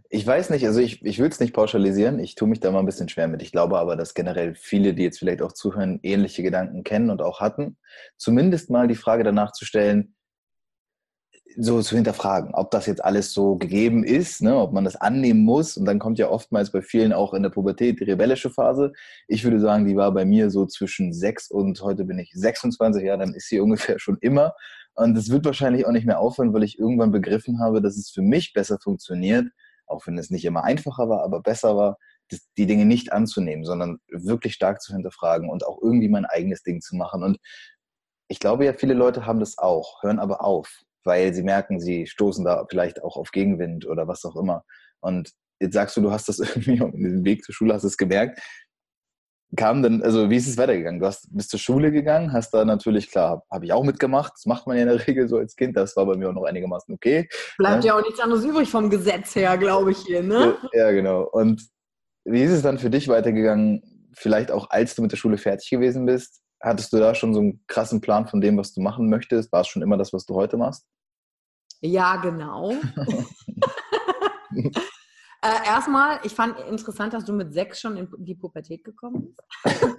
Ich 0.08 0.26
weiß 0.26 0.50
nicht, 0.50 0.66
also 0.66 0.80
ich, 0.80 1.04
ich 1.04 1.18
will 1.18 1.28
es 1.28 1.40
nicht 1.40 1.54
pauschalisieren, 1.54 2.18
ich 2.18 2.34
tue 2.34 2.48
mich 2.48 2.60
da 2.60 2.70
mal 2.70 2.80
ein 2.80 2.86
bisschen 2.86 3.08
schwer 3.08 3.28
mit. 3.28 3.42
Ich 3.42 3.52
glaube 3.52 3.78
aber, 3.78 3.96
dass 3.96 4.14
generell 4.14 4.54
viele, 4.54 4.94
die 4.94 5.02
jetzt 5.02 5.18
vielleicht 5.18 5.42
auch 5.42 5.52
zuhören, 5.52 6.00
ähnliche 6.02 6.42
Gedanken 6.42 6.84
kennen 6.84 7.10
und 7.10 7.22
auch 7.22 7.40
hatten. 7.40 7.76
Zumindest 8.16 8.70
mal 8.70 8.88
die 8.88 8.94
Frage 8.94 9.24
danach 9.24 9.52
zu 9.52 9.64
stellen, 9.64 10.15
so 11.58 11.80
zu 11.80 11.96
hinterfragen, 11.96 12.54
ob 12.54 12.70
das 12.70 12.86
jetzt 12.86 13.04
alles 13.04 13.32
so 13.32 13.56
gegeben 13.56 14.04
ist, 14.04 14.42
ne, 14.42 14.56
ob 14.56 14.72
man 14.72 14.84
das 14.84 14.96
annehmen 14.96 15.44
muss. 15.44 15.76
Und 15.76 15.86
dann 15.86 15.98
kommt 15.98 16.18
ja 16.18 16.28
oftmals 16.28 16.70
bei 16.70 16.82
vielen 16.82 17.12
auch 17.12 17.34
in 17.34 17.42
der 17.42 17.50
Pubertät 17.50 18.00
die 18.00 18.04
rebellische 18.04 18.50
Phase. 18.50 18.92
Ich 19.26 19.44
würde 19.44 19.60
sagen, 19.60 19.86
die 19.86 19.96
war 19.96 20.12
bei 20.12 20.24
mir 20.24 20.50
so 20.50 20.66
zwischen 20.66 21.12
sechs 21.12 21.50
und 21.50 21.80
heute 21.80 22.04
bin 22.04 22.18
ich 22.18 22.30
26, 22.32 23.02
ja, 23.02 23.16
dann 23.16 23.34
ist 23.34 23.48
sie 23.48 23.60
ungefähr 23.66 23.98
schon 23.98 24.18
immer. 24.20 24.54
Und 24.94 25.14
das 25.14 25.30
wird 25.30 25.44
wahrscheinlich 25.44 25.86
auch 25.86 25.92
nicht 25.92 26.06
mehr 26.06 26.20
aufhören, 26.20 26.52
weil 26.52 26.62
ich 26.62 26.78
irgendwann 26.78 27.12
begriffen 27.12 27.60
habe, 27.60 27.82
dass 27.82 27.96
es 27.96 28.10
für 28.10 28.22
mich 28.22 28.52
besser 28.52 28.78
funktioniert, 28.82 29.46
auch 29.86 30.06
wenn 30.06 30.18
es 30.18 30.30
nicht 30.30 30.44
immer 30.44 30.64
einfacher 30.64 31.08
war, 31.08 31.22
aber 31.22 31.42
besser 31.42 31.76
war, 31.76 31.98
die 32.58 32.66
Dinge 32.66 32.86
nicht 32.86 33.12
anzunehmen, 33.12 33.64
sondern 33.64 33.98
wirklich 34.08 34.54
stark 34.54 34.80
zu 34.80 34.92
hinterfragen 34.92 35.48
und 35.48 35.64
auch 35.64 35.80
irgendwie 35.80 36.08
mein 36.08 36.24
eigenes 36.24 36.62
Ding 36.62 36.80
zu 36.80 36.96
machen. 36.96 37.22
Und 37.22 37.38
ich 38.28 38.40
glaube 38.40 38.64
ja, 38.64 38.72
viele 38.72 38.94
Leute 38.94 39.26
haben 39.26 39.38
das 39.38 39.58
auch, 39.58 40.02
hören 40.02 40.18
aber 40.18 40.44
auf, 40.44 40.82
weil 41.06 41.32
sie 41.32 41.42
merken, 41.42 41.80
sie 41.80 42.06
stoßen 42.06 42.44
da 42.44 42.66
vielleicht 42.68 43.02
auch 43.02 43.16
auf 43.16 43.30
Gegenwind 43.30 43.86
oder 43.86 44.06
was 44.08 44.24
auch 44.24 44.36
immer. 44.36 44.64
Und 45.00 45.30
jetzt 45.60 45.74
sagst 45.74 45.96
du, 45.96 46.02
du 46.02 46.10
hast 46.10 46.28
das 46.28 46.38
irgendwie 46.40 46.80
auf 46.82 46.90
dem 46.90 47.24
Weg 47.24 47.44
zur 47.44 47.54
Schule, 47.54 47.74
hast 47.74 47.84
es 47.84 47.96
gemerkt. 47.96 48.40
Kam 49.56 49.80
denn, 49.80 50.02
also 50.02 50.28
wie 50.28 50.36
ist 50.36 50.48
es 50.48 50.58
weitergegangen? 50.58 51.00
Du 51.00 51.06
hast, 51.06 51.28
bist 51.34 51.50
zur 51.50 51.60
Schule 51.60 51.92
gegangen, 51.92 52.32
hast 52.32 52.52
da 52.52 52.64
natürlich, 52.64 53.10
klar, 53.10 53.44
habe 53.50 53.64
ich 53.64 53.72
auch 53.72 53.84
mitgemacht. 53.84 54.32
Das 54.34 54.44
macht 54.44 54.66
man 54.66 54.76
ja 54.76 54.82
in 54.82 54.88
der 54.88 54.98
Regel 55.06 55.28
so 55.28 55.38
als 55.38 55.54
Kind. 55.54 55.76
Das 55.76 55.96
war 55.96 56.04
bei 56.04 56.16
mir 56.16 56.28
auch 56.28 56.34
noch 56.34 56.44
einigermaßen 56.44 56.92
okay. 56.92 57.28
Bleibt 57.56 57.84
ja, 57.84 57.92
ja 57.92 57.98
auch 57.98 58.04
nichts 58.04 58.20
anderes 58.20 58.44
übrig 58.44 58.68
vom 58.68 58.90
Gesetz 58.90 59.34
her, 59.36 59.56
glaube 59.56 59.92
ich 59.92 59.98
hier, 59.98 60.22
ne? 60.22 60.56
Ja, 60.72 60.90
genau. 60.90 61.22
Und 61.22 61.62
wie 62.24 62.42
ist 62.42 62.50
es 62.50 62.62
dann 62.62 62.78
für 62.78 62.90
dich 62.90 63.06
weitergegangen? 63.06 64.10
Vielleicht 64.14 64.50
auch 64.50 64.68
als 64.70 64.96
du 64.96 65.02
mit 65.02 65.12
der 65.12 65.16
Schule 65.16 65.38
fertig 65.38 65.70
gewesen 65.70 66.06
bist, 66.06 66.42
hattest 66.60 66.92
du 66.92 66.98
da 66.98 67.14
schon 67.14 67.32
so 67.32 67.40
einen 67.40 67.64
krassen 67.68 68.00
Plan 68.00 68.26
von 68.26 68.40
dem, 68.40 68.56
was 68.56 68.72
du 68.72 68.80
machen 68.80 69.08
möchtest? 69.08 69.52
War 69.52 69.60
es 69.60 69.68
schon 69.68 69.82
immer 69.82 69.96
das, 69.96 70.12
was 70.12 70.26
du 70.26 70.34
heute 70.34 70.56
machst? 70.56 70.84
Ja, 71.80 72.16
genau. 72.16 72.74
Äh, 75.42 75.66
erstmal, 75.66 76.18
ich 76.24 76.34
fand 76.34 76.58
interessant, 76.60 77.12
dass 77.12 77.24
du 77.24 77.32
mit 77.32 77.52
sechs 77.52 77.80
schon 77.80 77.96
in 77.96 78.08
die 78.18 78.34
Pubertät 78.34 78.82
gekommen 78.82 79.26
bist. 79.26 79.42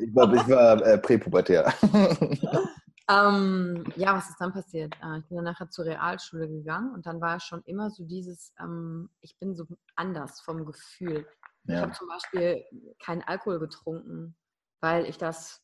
ich 0.02 0.14
war, 0.14 0.34
ich 0.34 0.48
war 0.50 0.82
äh, 0.82 0.98
präpubertär. 0.98 1.74
ähm, 3.10 3.86
ja, 3.96 4.16
was 4.16 4.30
ist 4.30 4.42
dann 4.42 4.52
passiert? 4.52 4.94
Äh, 5.02 5.20
ich 5.20 5.26
bin 5.28 5.38
dann 5.38 5.46
nachher 5.46 5.70
zur 5.70 5.86
Realschule 5.86 6.50
gegangen 6.50 6.94
und 6.94 7.06
dann 7.06 7.22
war 7.22 7.40
schon 7.40 7.62
immer 7.64 7.92
so 7.92 8.04
dieses, 8.04 8.52
ähm, 8.60 9.10
ich 9.22 9.38
bin 9.40 9.56
so 9.56 9.66
anders 9.96 10.42
vom 10.42 10.66
Gefühl. 10.66 11.26
Ja. 11.64 11.76
Ich 11.76 11.82
habe 11.82 11.94
zum 11.94 12.08
Beispiel 12.08 12.66
keinen 13.00 13.22
Alkohol 13.22 13.60
getrunken, 13.60 14.36
weil 14.82 15.06
ich 15.06 15.18
das 15.18 15.62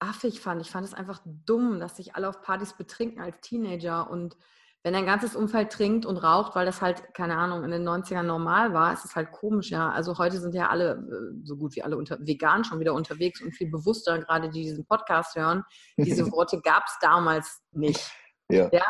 affig 0.00 0.40
fand. 0.40 0.60
Ich 0.60 0.70
fand 0.70 0.86
es 0.86 0.92
einfach 0.92 1.22
dumm, 1.24 1.80
dass 1.80 1.96
sich 1.96 2.14
alle 2.14 2.28
auf 2.28 2.42
Partys 2.42 2.74
betrinken 2.74 3.22
als 3.22 3.40
Teenager 3.40 4.10
und 4.10 4.36
wenn 4.84 4.92
dein 4.92 5.06
ganzes 5.06 5.34
Umfeld 5.34 5.72
trinkt 5.72 6.04
und 6.04 6.18
raucht, 6.18 6.54
weil 6.54 6.66
das 6.66 6.82
halt, 6.82 7.14
keine 7.14 7.38
Ahnung, 7.38 7.64
in 7.64 7.70
den 7.70 7.88
90ern 7.88 8.22
normal 8.22 8.74
war, 8.74 8.92
ist 8.92 9.06
es 9.06 9.16
halt 9.16 9.32
komisch, 9.32 9.70
ja. 9.70 9.90
Also 9.90 10.18
heute 10.18 10.38
sind 10.38 10.54
ja 10.54 10.68
alle, 10.68 10.92
äh, 10.92 11.40
so 11.42 11.56
gut 11.56 11.74
wie 11.74 11.82
alle 11.82 11.96
unter, 11.96 12.18
vegan 12.20 12.64
schon 12.64 12.80
wieder 12.80 12.92
unterwegs 12.92 13.40
und 13.40 13.52
viel 13.52 13.70
bewusster, 13.70 14.18
gerade 14.18 14.50
die 14.50 14.62
diesen 14.62 14.84
Podcast 14.84 15.36
hören. 15.36 15.62
Diese 15.96 16.26
Worte 16.32 16.60
gab 16.60 16.84
es 16.86 16.98
damals 17.00 17.62
nicht. 17.72 18.12
Ja. 18.50 18.68
ja. 18.72 18.84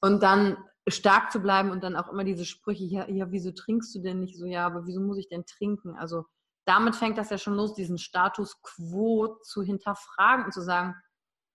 Und 0.00 0.22
dann 0.22 0.56
stark 0.86 1.32
zu 1.32 1.40
bleiben 1.40 1.72
und 1.72 1.82
dann 1.82 1.96
auch 1.96 2.12
immer 2.12 2.22
diese 2.22 2.44
Sprüche, 2.44 2.84
ja, 2.84 3.08
ja, 3.08 3.32
wieso 3.32 3.50
trinkst 3.50 3.92
du 3.96 4.00
denn 4.00 4.20
nicht 4.20 4.38
so? 4.38 4.46
Ja, 4.46 4.66
aber 4.66 4.86
wieso 4.86 5.00
muss 5.00 5.18
ich 5.18 5.28
denn 5.28 5.44
trinken? 5.46 5.96
Also 5.96 6.26
damit 6.64 6.94
fängt 6.94 7.18
das 7.18 7.30
ja 7.30 7.38
schon 7.38 7.54
los, 7.54 7.74
diesen 7.74 7.98
Status 7.98 8.62
quo 8.62 9.36
zu 9.42 9.62
hinterfragen 9.62 10.44
und 10.44 10.52
zu 10.52 10.60
sagen, 10.60 10.94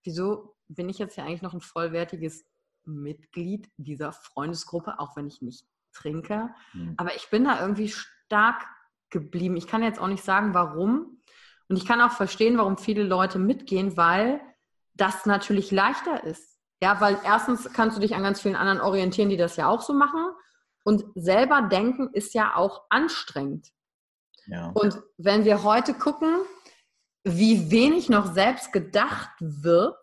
wieso 0.04 0.54
bin 0.68 0.90
ich 0.90 0.98
jetzt 0.98 1.16
ja 1.16 1.24
eigentlich 1.24 1.40
noch 1.40 1.54
ein 1.54 1.62
vollwertiges 1.62 2.44
Mitglied 2.86 3.70
dieser 3.76 4.12
Freundesgruppe, 4.12 4.98
auch 4.98 5.16
wenn 5.16 5.26
ich 5.26 5.42
nicht 5.42 5.66
trinke. 5.92 6.50
Mhm. 6.72 6.94
Aber 6.96 7.14
ich 7.14 7.30
bin 7.30 7.44
da 7.44 7.60
irgendwie 7.60 7.88
stark 7.88 8.66
geblieben. 9.10 9.56
Ich 9.56 9.66
kann 9.66 9.82
jetzt 9.82 10.00
auch 10.00 10.08
nicht 10.08 10.24
sagen, 10.24 10.54
warum. 10.54 11.22
Und 11.68 11.76
ich 11.76 11.86
kann 11.86 12.00
auch 12.00 12.12
verstehen, 12.12 12.58
warum 12.58 12.76
viele 12.76 13.04
Leute 13.04 13.38
mitgehen, 13.38 13.96
weil 13.96 14.40
das 14.94 15.26
natürlich 15.26 15.70
leichter 15.70 16.24
ist. 16.24 16.58
Ja, 16.82 17.00
weil 17.00 17.18
erstens 17.24 17.72
kannst 17.72 17.96
du 17.96 18.00
dich 18.00 18.14
an 18.14 18.22
ganz 18.22 18.40
vielen 18.40 18.56
anderen 18.56 18.80
orientieren, 18.80 19.30
die 19.30 19.36
das 19.36 19.56
ja 19.56 19.68
auch 19.68 19.80
so 19.80 19.94
machen. 19.94 20.26
Und 20.84 21.04
selber 21.14 21.62
denken 21.62 22.10
ist 22.12 22.34
ja 22.34 22.56
auch 22.56 22.82
anstrengend. 22.90 23.68
Ja. 24.46 24.70
Und 24.74 25.02
wenn 25.16 25.44
wir 25.44 25.62
heute 25.62 25.94
gucken, 25.94 26.40
wie 27.22 27.70
wenig 27.70 28.10
noch 28.10 28.34
selbst 28.34 28.72
gedacht 28.72 29.30
wird, 29.40 29.96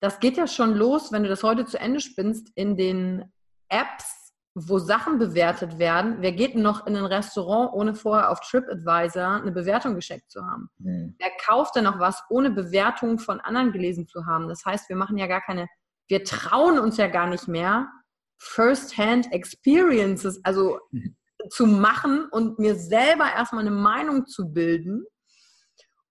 das 0.00 0.18
geht 0.18 0.36
ja 0.36 0.46
schon 0.46 0.74
los, 0.74 1.12
wenn 1.12 1.22
du 1.22 1.28
das 1.28 1.42
heute 1.42 1.66
zu 1.66 1.78
Ende 1.78 2.00
spinnst, 2.00 2.50
in 2.54 2.76
den 2.76 3.30
Apps, 3.68 4.32
wo 4.54 4.78
Sachen 4.78 5.18
bewertet 5.18 5.78
werden. 5.78 6.16
Wer 6.20 6.32
geht 6.32 6.54
denn 6.54 6.62
noch 6.62 6.86
in 6.86 6.96
ein 6.96 7.04
Restaurant, 7.04 7.72
ohne 7.72 7.94
vorher 7.94 8.30
auf 8.30 8.40
TripAdvisor 8.40 9.42
eine 9.42 9.52
Bewertung 9.52 9.94
geschickt 9.94 10.30
zu 10.30 10.44
haben? 10.44 10.68
Mhm. 10.78 11.14
Wer 11.18 11.30
kauft 11.44 11.76
denn 11.76 11.84
noch 11.84 12.00
was, 12.00 12.22
ohne 12.30 12.50
Bewertungen 12.50 13.18
von 13.18 13.40
anderen 13.40 13.72
gelesen 13.72 14.08
zu 14.08 14.26
haben? 14.26 14.48
Das 14.48 14.64
heißt, 14.64 14.88
wir 14.88 14.96
machen 14.96 15.18
ja 15.18 15.26
gar 15.26 15.40
keine, 15.40 15.68
wir 16.08 16.24
trauen 16.24 16.78
uns 16.78 16.96
ja 16.96 17.06
gar 17.06 17.28
nicht 17.28 17.46
mehr, 17.46 17.88
First-Hand 18.38 19.32
Experiences, 19.32 20.40
also 20.44 20.80
mhm. 20.90 21.16
zu 21.50 21.66
machen 21.66 22.26
und 22.30 22.58
mir 22.58 22.74
selber 22.74 23.30
erstmal 23.32 23.66
eine 23.66 23.76
Meinung 23.76 24.26
zu 24.26 24.52
bilden. 24.52 25.04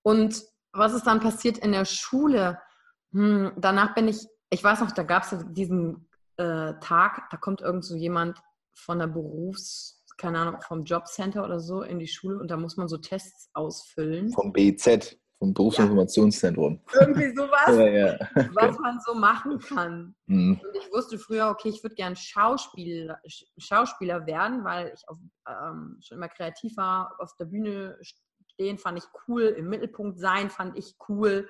Und 0.04 0.44
was 0.72 0.94
ist 0.94 1.08
dann 1.08 1.20
passiert 1.20 1.58
in 1.58 1.72
der 1.72 1.86
Schule? 1.86 2.60
Hm, 3.14 3.52
danach 3.58 3.96
bin 3.96 4.08
ich, 4.08 4.26
ich 4.50 4.64
weiß 4.64 4.82
noch, 4.82 4.92
da 4.92 5.04
gab 5.04 5.24
es 5.24 5.36
diesen 5.52 6.08
äh, 6.38 6.74
Tag, 6.80 7.30
da 7.32 7.38
kommt 7.38 7.62
irgend 7.62 7.86
so 7.86 7.96
jemand 7.96 8.42
von 8.74 9.00
der 9.00 9.08
Berufs, 9.08 10.06
keine 10.18 10.40
Ahnung, 10.40 10.62
vom 10.62 10.84
Jobcenter 10.84 11.44
oder 11.44 11.60
so 11.60 11.82
in 11.82 12.00
die 12.00 12.08
Schule 12.08 12.40
und 12.40 12.50
da 12.50 12.58
muss 12.58 12.78
man 12.78 12.88
so 12.88 12.98
Tests 12.98 13.50
ausfüllen. 13.54 14.32
Vom 14.32 14.54
BIZ, 14.54 15.18
vom 15.38 15.54
Berufsinformationszentrum. 15.54 16.82
Ja, 16.94 17.02
irgendwie 17.02 17.34
sowas, 17.36 17.68
ja, 17.78 17.88
ja. 17.88 18.18
was 18.54 18.78
man 18.80 19.00
so 19.06 19.16
machen 19.16 19.60
kann. 19.60 20.16
Mhm. 20.28 20.60
Und 20.62 20.78
ich 20.78 20.92
wusste 20.92 21.18
früher, 21.18 21.50
okay, 21.50 21.70
ich 21.70 21.82
würde 21.84 21.96
gern 21.96 22.16
Schauspieler, 22.16 23.20
Schauspieler 23.58 24.26
werden, 24.26 24.64
weil 24.64 24.94
ich 24.94 25.08
auf, 25.08 25.18
ähm, 25.48 25.98
schon 26.02 26.18
immer 26.18 26.30
kreativ 26.30 26.78
war, 26.78 27.16
auf 27.20 27.36
der 27.38 27.46
Bühne 27.46 27.98
stehen 28.02 28.78
fand 28.78 29.00
ich 29.00 29.06
cool, 29.28 29.44
im 29.44 29.70
Mittelpunkt 29.70 30.20
sein 30.20 30.50
fand 30.50 30.78
ich 30.78 30.96
cool 31.08 31.50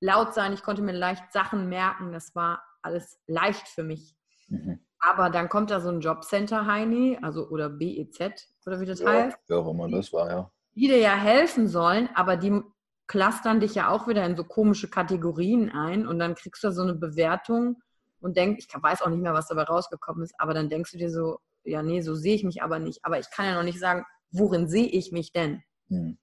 laut 0.00 0.34
sein, 0.34 0.52
ich 0.52 0.62
konnte 0.62 0.82
mir 0.82 0.92
leicht 0.92 1.32
Sachen 1.32 1.68
merken, 1.68 2.12
das 2.12 2.34
war 2.34 2.62
alles 2.82 3.20
leicht 3.26 3.68
für 3.68 3.82
mich. 3.82 4.14
Mhm. 4.48 4.80
Aber 5.00 5.30
dann 5.30 5.48
kommt 5.48 5.70
da 5.70 5.80
so 5.80 5.90
ein 5.90 6.00
Jobcenter, 6.00 6.66
Heini, 6.66 7.18
also 7.22 7.48
oder 7.48 7.68
BEZ 7.68 8.18
oder 8.66 8.80
wie 8.80 8.86
das 8.86 9.00
ja, 9.00 9.08
heißt. 9.08 9.38
Ja, 9.48 9.56
auch 9.56 9.70
immer 9.70 9.88
das 9.88 10.12
war, 10.12 10.30
ja. 10.30 10.50
Die 10.74 10.88
dir 10.88 10.98
ja 10.98 11.14
helfen 11.14 11.68
sollen, 11.68 12.08
aber 12.14 12.36
die 12.36 12.62
clustern 13.06 13.60
dich 13.60 13.74
ja 13.74 13.90
auch 13.90 14.06
wieder 14.06 14.24
in 14.24 14.36
so 14.36 14.44
komische 14.44 14.88
Kategorien 14.88 15.70
ein 15.70 16.06
und 16.06 16.18
dann 16.18 16.34
kriegst 16.34 16.62
du 16.62 16.70
so 16.70 16.82
eine 16.82 16.94
Bewertung 16.94 17.80
und 18.20 18.36
denkst, 18.36 18.66
ich 18.68 18.82
weiß 18.82 19.02
auch 19.02 19.08
nicht 19.08 19.22
mehr, 19.22 19.34
was 19.34 19.48
dabei 19.48 19.62
rausgekommen 19.62 20.22
ist, 20.22 20.34
aber 20.38 20.52
dann 20.52 20.68
denkst 20.68 20.92
du 20.92 20.98
dir 20.98 21.10
so, 21.10 21.38
ja, 21.64 21.82
nee, 21.82 22.00
so 22.00 22.14
sehe 22.14 22.34
ich 22.34 22.44
mich 22.44 22.62
aber 22.62 22.78
nicht. 22.78 23.04
Aber 23.04 23.18
ich 23.18 23.30
kann 23.30 23.46
ja 23.46 23.54
noch 23.54 23.62
nicht 23.62 23.78
sagen, 23.78 24.04
worin 24.30 24.68
sehe 24.68 24.86
ich 24.86 25.12
mich 25.12 25.32
denn? 25.32 25.62
Mhm. 25.88 26.18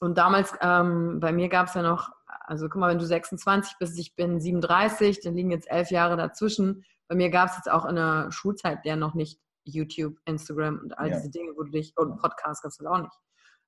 Und 0.00 0.18
damals, 0.18 0.54
ähm, 0.60 1.20
bei 1.20 1.32
mir 1.32 1.48
gab 1.48 1.68
es 1.68 1.74
ja 1.74 1.82
noch 1.82 2.10
also 2.46 2.68
guck 2.68 2.80
mal, 2.80 2.90
wenn 2.90 2.98
du 2.98 3.06
26 3.06 3.78
bist, 3.78 3.98
ich 3.98 4.14
bin 4.14 4.40
37, 4.40 5.20
dann 5.22 5.34
liegen 5.34 5.50
jetzt 5.50 5.70
elf 5.70 5.90
Jahre 5.90 6.16
dazwischen. 6.16 6.84
Bei 7.08 7.14
mir 7.14 7.30
gab 7.30 7.50
es 7.50 7.56
jetzt 7.56 7.70
auch 7.70 7.86
in 7.86 7.96
der 7.96 8.30
Schulzeit 8.30 8.84
der 8.84 8.96
noch 8.96 9.14
nicht 9.14 9.40
YouTube, 9.64 10.18
Instagram 10.26 10.80
und 10.82 10.98
all 10.98 11.08
ja. 11.08 11.16
diese 11.16 11.30
Dinge, 11.30 11.52
wo 11.56 11.62
du 11.62 11.70
dich, 11.70 11.96
und 11.96 12.18
Podcast 12.18 12.62
gab 12.62 12.70
es 12.70 12.84
auch 12.84 12.98
nicht. 12.98 13.18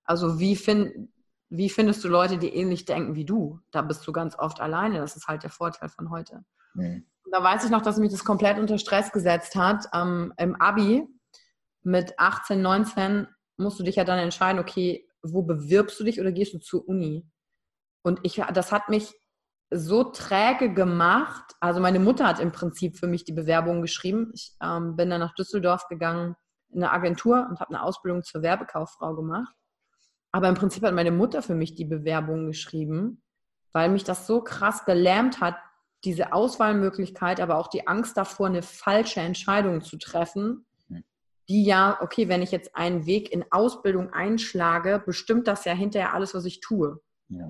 Also 0.05 0.39
wie, 0.39 0.57
find, 0.57 1.09
wie 1.49 1.71
findest 1.71 2.05
du 2.05 2.09
Leute, 2.09 2.39
die 2.39 2.55
ähnlich 2.55 2.85
denken 2.85 3.15
wie 3.15 3.25
du? 3.25 3.61
Da 3.71 3.81
bist 3.81 4.07
du 4.07 4.13
ganz 4.13 4.39
oft 4.39 4.61
alleine. 4.61 4.99
Das 4.99 5.17
ist 5.17 5.27
halt 5.27 5.43
der 5.43 5.51
Vorteil 5.51 5.89
von 5.89 6.11
heute. 6.11 6.45
Mhm. 6.75 7.07
Da 7.33 7.43
weiß 7.43 7.65
ich 7.65 7.71
noch, 7.71 7.83
dass 7.83 7.97
mich 7.97 8.13
das 8.13 8.25
komplett 8.25 8.59
unter 8.59 8.79
Stress 8.79 9.11
gesetzt 9.11 9.57
hat. 9.57 9.87
Ähm, 9.95 10.35
Im 10.37 10.55
Abi 10.61 11.09
mit 11.83 12.19
18, 12.19 12.61
19 12.61 13.27
musst 13.57 13.81
du 13.81 13.85
dich 13.85 13.97
ja 13.97 14.05
dann 14.05 14.19
entscheiden, 14.19 14.61
okay, 14.61 15.06
wo 15.33 15.43
bewirbst 15.43 15.99
du 16.01 16.05
dich 16.05 16.21
oder 16.21 16.33
gehst 16.33 16.55
du 16.55 16.59
zur 16.59 16.87
Uni? 16.89 17.27
Und 18.03 18.21
ich, 18.23 18.43
das 18.53 18.73
hat 18.73 18.89
mich 18.89 19.13
so 19.71 20.05
träge 20.05 20.73
gemacht. 20.73 21.55
Also 21.61 21.81
meine 21.81 21.99
Mutter 21.99 22.27
hat 22.27 22.41
im 22.41 22.53
Prinzip 22.53 22.99
für 22.99 23.07
mich 23.07 23.25
die 23.25 23.33
Bewerbung 23.33 23.83
geschrieben. 23.83 24.31
Ich 24.35 24.55
ähm, 24.63 24.97
bin 24.97 25.11
dann 25.11 25.21
nach 25.21 25.35
Düsseldorf 25.35 25.89
gegangen 25.89 26.37
in 26.71 26.83
eine 26.83 26.93
Agentur 26.93 27.47
und 27.49 27.61
habe 27.61 27.75
eine 27.75 27.83
Ausbildung 27.83 28.23
zur 28.23 28.43
Werbekauffrau 28.43 29.15
gemacht. 29.15 29.55
Aber 30.33 30.49
im 30.49 30.55
Prinzip 30.55 30.83
hat 30.83 30.95
meine 30.95 31.11
Mutter 31.11 31.43
für 31.43 31.55
mich 31.55 31.75
die 31.75 31.85
Bewerbung 31.85 32.47
geschrieben, 32.47 33.23
weil 33.73 33.89
mich 33.89 34.05
das 34.05 34.27
so 34.27 34.43
krass 34.43 34.85
gelähmt 34.85 35.41
hat, 35.41 35.57
diese 36.05 36.33
Auswahlmöglichkeit, 36.33 37.41
aber 37.41 37.57
auch 37.57 37.69
die 37.69 37.89
Angst 37.89 38.17
davor, 38.17 38.47
eine 38.47 38.63
falsche 38.63 39.21
Entscheidung 39.21 39.81
zu 39.81 39.97
treffen. 39.97 40.66
Die 41.49 41.65
ja, 41.65 41.99
okay, 42.01 42.29
wenn 42.29 42.43
ich 42.43 42.51
jetzt 42.51 42.75
einen 42.75 43.07
Weg 43.07 43.33
in 43.33 43.45
Ausbildung 43.51 44.13
einschlage, 44.13 45.03
bestimmt 45.05 45.47
das 45.47 45.65
ja 45.65 45.73
hinterher 45.73 46.15
alles, 46.15 46.35
was 46.35 46.45
ich 46.45 46.61
tue. 46.61 47.01
Ja. 47.29 47.49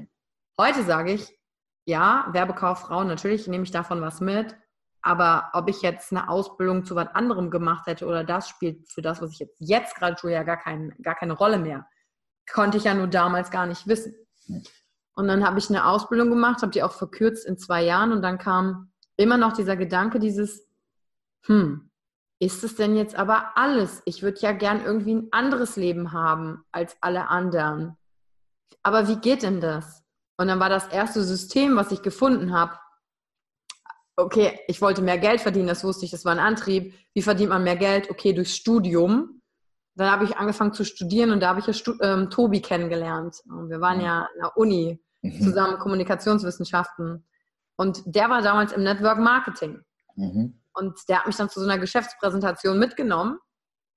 Heute 0.58 0.82
sage 0.84 1.12
ich, 1.12 1.38
ja, 1.86 2.28
Werbekauffrau, 2.32 3.04
natürlich 3.04 3.46
nehme 3.46 3.64
ich 3.64 3.70
davon 3.70 4.00
was 4.00 4.20
mit, 4.20 4.54
aber 5.02 5.50
ob 5.52 5.68
ich 5.68 5.82
jetzt 5.82 6.10
eine 6.10 6.28
Ausbildung 6.28 6.84
zu 6.84 6.96
was 6.96 7.08
anderem 7.14 7.50
gemacht 7.50 7.86
hätte 7.86 8.06
oder 8.06 8.24
das 8.24 8.48
spielt 8.48 8.90
für 8.90 9.02
das, 9.02 9.22
was 9.22 9.32
ich 9.32 9.38
jetzt, 9.38 9.56
jetzt 9.60 9.94
gerade 9.94 10.16
tue, 10.16 10.32
ja 10.32 10.42
gar, 10.42 10.56
kein, 10.56 10.94
gar 11.00 11.14
keine 11.14 11.34
Rolle 11.34 11.58
mehr. 11.58 11.86
Konnte 12.52 12.76
ich 12.76 12.84
ja 12.84 12.94
nur 12.94 13.06
damals 13.06 13.50
gar 13.50 13.66
nicht 13.66 13.86
wissen. 13.86 14.14
Und 15.14 15.28
dann 15.28 15.46
habe 15.46 15.58
ich 15.58 15.70
eine 15.70 15.86
Ausbildung 15.86 16.28
gemacht, 16.28 16.62
habe 16.62 16.72
die 16.72 16.82
auch 16.82 16.92
verkürzt 16.92 17.46
in 17.46 17.56
zwei 17.56 17.82
Jahren 17.84 18.12
und 18.12 18.22
dann 18.22 18.38
kam 18.38 18.92
immer 19.16 19.38
noch 19.38 19.52
dieser 19.52 19.76
Gedanke, 19.76 20.18
dieses, 20.18 20.68
hm, 21.44 21.85
ist 22.38 22.64
es 22.64 22.76
denn 22.76 22.96
jetzt 22.96 23.16
aber 23.16 23.56
alles? 23.56 24.02
Ich 24.04 24.22
würde 24.22 24.40
ja 24.40 24.52
gern 24.52 24.84
irgendwie 24.84 25.14
ein 25.14 25.28
anderes 25.30 25.76
Leben 25.76 26.12
haben 26.12 26.64
als 26.70 26.96
alle 27.00 27.28
anderen. 27.28 27.96
Aber 28.82 29.08
wie 29.08 29.16
geht 29.16 29.42
denn 29.42 29.60
das? 29.60 30.04
Und 30.36 30.48
dann 30.48 30.60
war 30.60 30.68
das 30.68 30.88
erste 30.88 31.22
System, 31.22 31.76
was 31.76 31.92
ich 31.92 32.02
gefunden 32.02 32.52
habe, 32.52 32.78
okay, 34.16 34.58
ich 34.66 34.80
wollte 34.80 35.02
mehr 35.02 35.18
Geld 35.18 35.40
verdienen, 35.40 35.66
das 35.66 35.84
wusste 35.84 36.04
ich, 36.04 36.10
das 36.10 36.24
war 36.24 36.32
ein 36.32 36.38
Antrieb. 36.38 36.94
Wie 37.14 37.22
verdient 37.22 37.50
man 37.50 37.64
mehr 37.64 37.76
Geld? 37.76 38.10
Okay, 38.10 38.32
durchs 38.32 38.56
Studium. 38.56 39.42
Dann 39.94 40.10
habe 40.10 40.24
ich 40.24 40.36
angefangen 40.36 40.74
zu 40.74 40.84
studieren 40.84 41.30
und 41.30 41.40
da 41.40 41.48
habe 41.48 41.60
ich 41.60 41.66
ja 41.66 41.72
Stu 41.72 41.94
ähm, 42.02 42.28
Tobi 42.28 42.60
kennengelernt. 42.60 43.42
Und 43.48 43.70
wir 43.70 43.80
waren 43.80 44.00
ja 44.00 44.28
in 44.34 44.40
der 44.40 44.56
Uni 44.56 45.00
mhm. 45.22 45.40
zusammen 45.40 45.78
Kommunikationswissenschaften. 45.78 47.26
Und 47.76 48.02
der 48.06 48.28
war 48.28 48.42
damals 48.42 48.72
im 48.72 48.82
Network 48.82 49.18
Marketing. 49.18 49.80
Mhm. 50.16 50.60
Und 50.76 51.08
der 51.08 51.20
hat 51.20 51.26
mich 51.26 51.36
dann 51.36 51.48
zu 51.48 51.60
so 51.60 51.66
einer 51.66 51.78
Geschäftspräsentation 51.78 52.78
mitgenommen. 52.78 53.38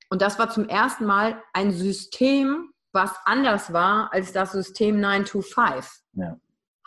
Und 0.09 0.21
das 0.21 0.39
war 0.39 0.49
zum 0.49 0.67
ersten 0.67 1.05
Mal 1.05 1.41
ein 1.53 1.71
System, 1.71 2.71
was 2.93 3.11
anders 3.25 3.73
war 3.73 4.11
als 4.13 4.31
das 4.31 4.53
System 4.53 4.99
9 4.99 5.25
to 5.25 5.41
5. 5.41 6.01
Ja. 6.13 6.37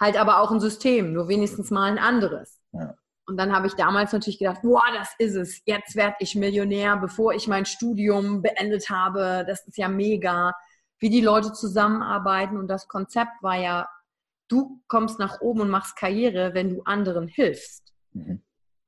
Halt 0.01 0.17
aber 0.17 0.41
auch 0.41 0.51
ein 0.51 0.61
System, 0.61 1.13
nur 1.13 1.29
wenigstens 1.29 1.71
mal 1.71 1.91
ein 1.91 1.99
anderes. 1.99 2.59
Ja. 2.73 2.95
Und 3.27 3.37
dann 3.37 3.55
habe 3.55 3.69
ich 3.69 3.75
damals 3.75 4.13
natürlich 4.13 4.39
gedacht, 4.39 4.63
boah, 4.63 4.83
das 4.95 5.11
ist 5.19 5.37
es. 5.37 5.63
Jetzt 5.65 5.95
werde 5.95 6.17
ich 6.19 6.35
Millionär, 6.35 6.97
bevor 6.97 7.35
ich 7.35 7.47
mein 7.47 7.67
Studium 7.67 8.43
beendet 8.43 8.91
habe. 8.91 9.45
Das 9.47 9.67
ist 9.67 9.77
ja 9.77 9.89
mega, 9.89 10.53
wie 10.99 11.11
die 11.11 11.21
Leute 11.21 11.53
zusammenarbeiten. 11.53 12.57
Und 12.57 12.67
das 12.69 12.89
Konzept 12.89 13.43
war 13.43 13.57
ja, 13.57 13.89
du 14.49 14.83
kommst 14.89 15.19
nach 15.21 15.41
oben 15.41 15.61
und 15.61 15.71
machst 15.71 15.97
Karriere, 15.97 16.55
wenn 16.55 16.71
du 16.71 16.83
anderen 16.83 17.29
hilfst. 17.29 17.93
Mhm. 18.13 18.43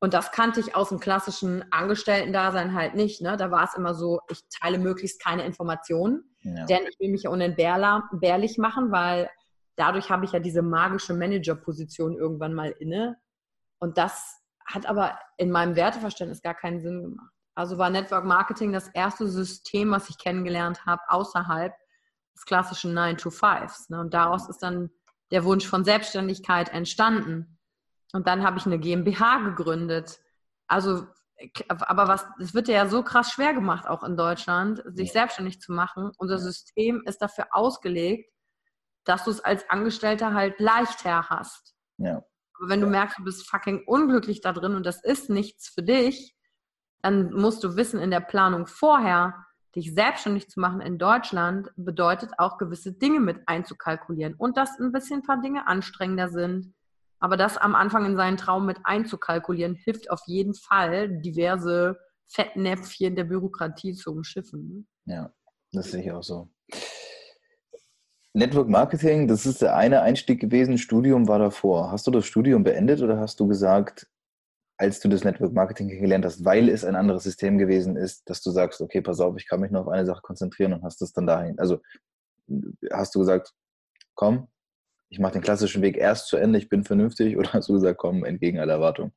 Und 0.04 0.12
das 0.12 0.32
kannte 0.32 0.61
ich 0.61 0.76
aus 0.76 0.90
dem 0.90 1.00
klassischen 1.00 1.64
Angestellten-Dasein 1.73 2.75
halt 2.75 2.94
nicht. 2.94 3.23
Ne? 3.23 3.38
Da 3.38 3.50
war 3.50 3.64
es 3.64 3.73
immer 3.73 3.94
so, 3.94 4.20
ich 4.28 4.40
teile 4.50 4.78
möglichst 4.78 5.18
keine 5.18 5.46
Informationen, 5.46 6.37
ja. 6.42 6.66
denn 6.66 6.82
ich 6.87 7.00
will 7.00 7.11
mich 7.11 7.23
ja 7.23 7.30
unentbehrlich 7.30 8.58
machen, 8.58 8.92
weil 8.92 9.30
dadurch 9.76 10.11
habe 10.11 10.26
ich 10.26 10.32
ja 10.32 10.40
diese 10.40 10.61
magische 10.61 11.14
Manager-Position 11.14 12.18
irgendwann 12.18 12.52
mal 12.52 12.75
inne. 12.78 13.16
Und 13.78 13.96
das 13.96 14.42
hat 14.66 14.84
aber 14.84 15.18
in 15.38 15.50
meinem 15.50 15.75
Werteverständnis 15.75 16.42
gar 16.42 16.54
keinen 16.54 16.80
Sinn 16.80 17.00
gemacht. 17.00 17.32
Also 17.54 17.78
war 17.78 17.88
Network 17.88 18.26
Marketing 18.26 18.75
das 18.75 18.88
erste 18.88 19.26
System, 19.26 19.90
was 19.90 20.11
ich 20.11 20.18
kennengelernt 20.18 20.84
habe, 20.84 21.00
außerhalb 21.08 21.73
des 22.34 22.44
klassischen 22.44 22.92
9-to-5s. 22.92 23.90
Ne? 23.90 24.00
Und 24.00 24.12
daraus 24.12 24.50
ist 24.50 24.58
dann 24.58 24.90
der 25.30 25.44
Wunsch 25.44 25.66
von 25.66 25.82
Selbstständigkeit 25.82 26.68
entstanden. 26.75 27.58
Und 28.14 28.28
dann 28.28 28.44
habe 28.44 28.59
ich 28.59 28.66
eine 28.66 28.78
GmbH 28.78 29.38
gegründet. 29.38 30.21
Also, 30.68 31.09
aber 31.68 32.06
was, 32.06 32.25
es 32.38 32.54
wird 32.54 32.68
ja 32.68 32.87
so 32.87 33.02
krass 33.02 33.33
schwer 33.33 33.52
gemacht, 33.54 33.88
auch 33.88 34.04
in 34.04 34.16
Deutschland, 34.16 34.85
sich 34.87 35.11
selbstständig 35.11 35.61
zu 35.61 35.73
machen. 35.73 36.12
Unser 36.18 36.38
System 36.38 37.02
ist 37.06 37.21
dafür 37.21 37.49
ausgelegt, 37.50 38.33
dass 39.04 39.25
du 39.25 39.33
es 39.33 39.40
als 39.40 39.68
Angestellter 39.68 40.33
halt 40.33 40.61
leichter 40.61 41.28
hast. 41.28 41.75
Ja. 41.99 42.25
Aber 42.54 42.68
wenn 42.68 42.80
du 42.80 42.87
merkst, 42.87 43.18
du 43.18 43.25
bist 43.25 43.50
fucking 43.50 43.83
unglücklich 43.85 44.40
da 44.40 44.52
drin 44.52 44.76
und 44.76 44.87
das 44.87 45.02
ist 45.02 45.28
nichts 45.28 45.68
für 45.68 45.83
dich, 45.83 46.37
dann 47.02 47.33
musst 47.33 47.64
du 47.64 47.75
wissen, 47.75 47.99
in 47.99 48.12
der 48.12 48.21
Planung 48.21 48.68
vorher, 48.68 49.44
dich 49.75 49.92
selbstständig 49.92 50.49
zu 50.49 50.61
machen 50.61 50.80
in 50.80 50.99
Deutschland, 50.99 51.68
bedeutet 51.75 52.30
auch 52.38 52.59
gewisse 52.59 52.92
Dinge 52.92 53.18
mit 53.18 53.42
einzukalkulieren 53.47 54.35
und 54.35 54.56
dass 54.56 54.78
ein 54.78 54.92
bisschen 54.92 55.18
ein 55.18 55.26
paar 55.26 55.40
Dinge 55.40 55.66
anstrengender 55.66 56.28
sind. 56.28 56.75
Aber 57.25 57.38
das 57.38 57.57
am 57.57 57.75
Anfang 57.75 58.04
in 58.04 58.16
seinen 58.16 58.37
Traum 58.37 58.66
mit 58.66 58.76
einzukalkulieren, 58.85 59.76
hilft 59.76 60.11
auf 60.11 60.21
jeden 60.26 60.52
Fall, 60.52 61.23
diverse 61.23 61.97
Fettnäpfchen 62.26 63.16
der 63.16 63.25
Bürokratie 63.25 63.95
zu 63.95 64.12
umschiffen. 64.12 64.87
Ja, 65.07 65.33
das 65.73 65.90
sehe 65.90 66.02
ich 66.02 66.12
auch 66.12 66.23
so. 66.23 66.50
Network 68.35 68.69
Marketing, 68.69 69.26
das 69.26 69.47
ist 69.47 69.62
der 69.62 69.75
eine 69.75 70.02
Einstieg 70.02 70.38
gewesen, 70.38 70.76
Studium 70.76 71.26
war 71.26 71.38
davor. 71.38 71.90
Hast 71.90 72.07
du 72.07 72.11
das 72.11 72.26
Studium 72.26 72.62
beendet 72.62 73.00
oder 73.00 73.19
hast 73.19 73.40
du 73.40 73.49
gesagt, 73.49 74.07
als 74.76 75.00
du 75.00 75.09
das 75.09 75.25
Network 75.25 75.54
Marketing 75.54 75.88
kennengelernt 75.88 76.26
hast, 76.26 76.45
weil 76.45 76.69
es 76.69 76.85
ein 76.85 76.95
anderes 76.95 77.23
System 77.23 77.57
gewesen 77.57 77.97
ist, 77.97 78.28
dass 78.28 78.43
du 78.43 78.50
sagst, 78.50 78.83
okay, 78.83 79.00
pass 79.00 79.21
auf, 79.21 79.35
ich 79.38 79.49
kann 79.49 79.61
mich 79.61 79.71
nur 79.71 79.81
auf 79.81 79.88
eine 79.88 80.04
Sache 80.04 80.21
konzentrieren 80.21 80.75
und 80.75 80.83
hast 80.83 81.00
es 81.00 81.14
dann 81.14 81.26
dahin. 81.26 81.59
Also 81.59 81.81
hast 82.93 83.14
du 83.14 83.21
gesagt, 83.21 83.54
komm, 84.14 84.48
ich 85.14 85.20
mache 85.20 85.35
den 85.35 85.42
klassischen 85.42 85.81
Weg 85.81 85.96
erst 85.96 86.27
zu 86.27 86.37
Ende, 86.37 86.59
ich 86.59 86.68
bin 86.68 86.83
vernünftig, 86.83 87.37
oder 87.37 87.53
hast 87.53 87.68
du 87.68 87.74
gesagt, 87.74 87.98
komm, 87.98 88.24
entgegen 88.24 88.59
aller 88.59 88.74
Erwartung? 88.74 89.12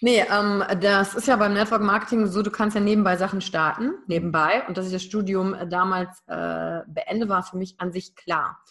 Nee, 0.00 0.24
ähm, 0.32 0.62
das 0.80 1.14
ist 1.14 1.26
ja 1.26 1.34
beim 1.34 1.54
Network 1.54 1.82
Marketing 1.82 2.26
so, 2.26 2.40
du 2.40 2.52
kannst 2.52 2.76
ja 2.76 2.80
nebenbei 2.80 3.16
Sachen 3.16 3.40
starten, 3.40 3.94
nebenbei. 4.06 4.62
Und 4.68 4.78
dass 4.78 4.86
ich 4.86 4.92
das 4.92 5.02
Studium 5.02 5.52
äh, 5.52 5.66
damals 5.68 6.22
äh, 6.28 6.80
beende, 6.86 7.28
war 7.28 7.42
für 7.42 7.58
mich 7.58 7.74
an 7.78 7.92
sich 7.92 8.14
klar. 8.14 8.62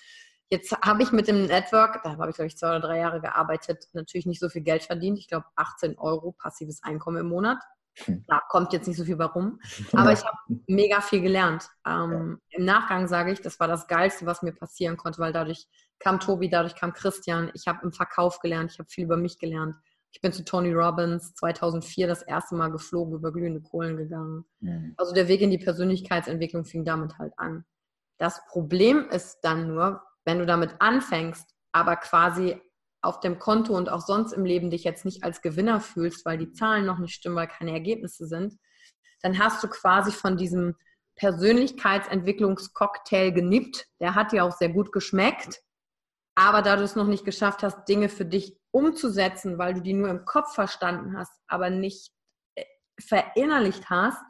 Jetzt 0.50 0.72
habe 0.82 1.04
ich 1.04 1.12
mit 1.12 1.28
dem 1.28 1.46
Network, 1.46 2.02
da 2.02 2.18
habe 2.18 2.30
ich, 2.30 2.38
glaube 2.38 2.48
ich, 2.48 2.58
zwei 2.58 2.70
oder 2.70 2.80
drei 2.80 3.00
Jahre 3.00 3.20
gearbeitet, 3.20 3.90
natürlich 3.92 4.26
nicht 4.26 4.40
so 4.40 4.48
viel 4.48 4.64
Geld 4.64 4.84
verdient. 4.84 5.20
Ich 5.20 5.28
glaube, 5.28 5.46
18 5.58 6.00
Euro 6.00 6.32
passives 6.32 6.82
Einkommen 6.82 7.18
im 7.18 7.28
Monat. 7.28 7.60
Hm. 8.06 8.24
Da 8.28 8.42
kommt 8.50 8.74
jetzt 8.74 8.88
nicht 8.88 8.98
so 8.98 9.06
viel 9.06 9.20
warum. 9.20 9.60
Aber 9.94 10.12
ich 10.14 10.24
habe 10.24 10.38
mega 10.68 11.02
viel 11.02 11.22
gelernt. 11.22 11.70
Ähm. 11.86 12.40
Im 12.50 12.66
Nachgang 12.66 13.08
sage 13.08 13.32
ich, 13.32 13.42
das 13.42 13.60
war 13.60 13.68
das 13.68 13.88
Geilste, 13.88 14.26
was 14.26 14.42
mir 14.42 14.54
passieren 14.54 14.98
konnte, 14.98 15.20
weil 15.20 15.34
dadurch 15.34 15.68
kam 16.00 16.20
Tobi, 16.20 16.50
dadurch 16.50 16.76
kam 16.76 16.94
Christian. 16.94 17.52
Ich 17.54 17.68
habe 17.68 17.80
im 17.84 17.92
Verkauf 17.92 18.40
gelernt, 18.40 18.72
ich 18.72 18.80
habe 18.80 18.90
viel 18.90 19.04
über 19.04 19.18
mich 19.18 19.38
gelernt. 19.38 19.76
Ich 20.12 20.22
bin 20.22 20.34
zu 20.34 20.44
Tony 20.44 20.74
Robbins 20.74 21.36
2004 21.36 22.08
das 22.08 22.24
erste 22.24 22.56
Mal 22.56 22.72
geflogen, 22.72 23.14
über 23.14 23.32
glühende 23.32 23.62
Kohlen 23.62 23.96
gegangen. 23.96 24.46
Mhm. 24.60 24.96
Also 24.98 25.14
der 25.14 25.28
Weg 25.28 25.42
in 25.42 25.52
die 25.52 25.60
Persönlichkeitsentwicklung 25.60 26.66
fing 26.66 26.84
damit 26.84 27.18
halt 27.20 27.34
an. 27.38 27.66
Das 28.18 28.46
Problem 28.48 29.08
ist 29.10 29.40
dann 29.44 29.68
nur, 29.68 30.02
wenn 30.26 30.40
du 30.40 30.46
damit 30.46 30.76
anfängst, 30.80 31.56
aber 31.72 31.96
quasi 31.96 32.60
auf 33.02 33.20
dem 33.20 33.40
Konto 33.40 33.76
und 33.76 33.90
auch 33.90 34.02
sonst 34.02 34.34
im 34.34 34.46
Leben 34.46 34.70
dich 34.70 34.84
jetzt 34.84 35.06
nicht 35.06 35.24
als 35.24 35.42
Gewinner 35.42 35.80
fühlst, 35.80 36.24
weil 36.26 36.38
die 36.38 36.52
Zahlen 36.52 36.86
noch 36.86 37.00
nicht 37.00 37.14
stimmen, 37.14 37.38
weil 37.38 37.48
keine 37.48 37.72
Ergebnisse 37.72 38.28
sind, 38.28 38.60
dann 39.22 39.40
hast 39.40 39.64
du 39.64 39.68
quasi 39.68 40.12
von 40.12 40.38
diesem 40.38 40.76
Persönlichkeitsentwicklungscocktail 41.16 43.32
genippt. 43.32 43.88
Der 44.00 44.14
hat 44.16 44.32
dir 44.32 44.46
auch 44.46 44.54
sehr 44.54 44.70
gut 44.70 44.92
geschmeckt. 44.92 45.62
Aber 46.36 46.62
da 46.62 46.76
du 46.78 46.84
es 46.84 46.96
noch 46.96 47.08
nicht 47.08 47.26
geschafft 47.26 47.64
hast, 47.64 47.90
Dinge 47.90 48.08
für 48.08 48.26
dich 48.26 48.56
umzusetzen, 48.72 49.58
weil 49.58 49.74
du 49.74 49.82
die 49.82 49.94
nur 49.94 50.10
im 50.10 50.24
Kopf 50.24 50.54
verstanden 50.54 51.18
hast, 51.18 51.34
aber 51.48 51.70
nicht 51.70 52.14
äh, 52.56 52.64
verinnerlicht 52.98 53.90
hast, 53.90 54.24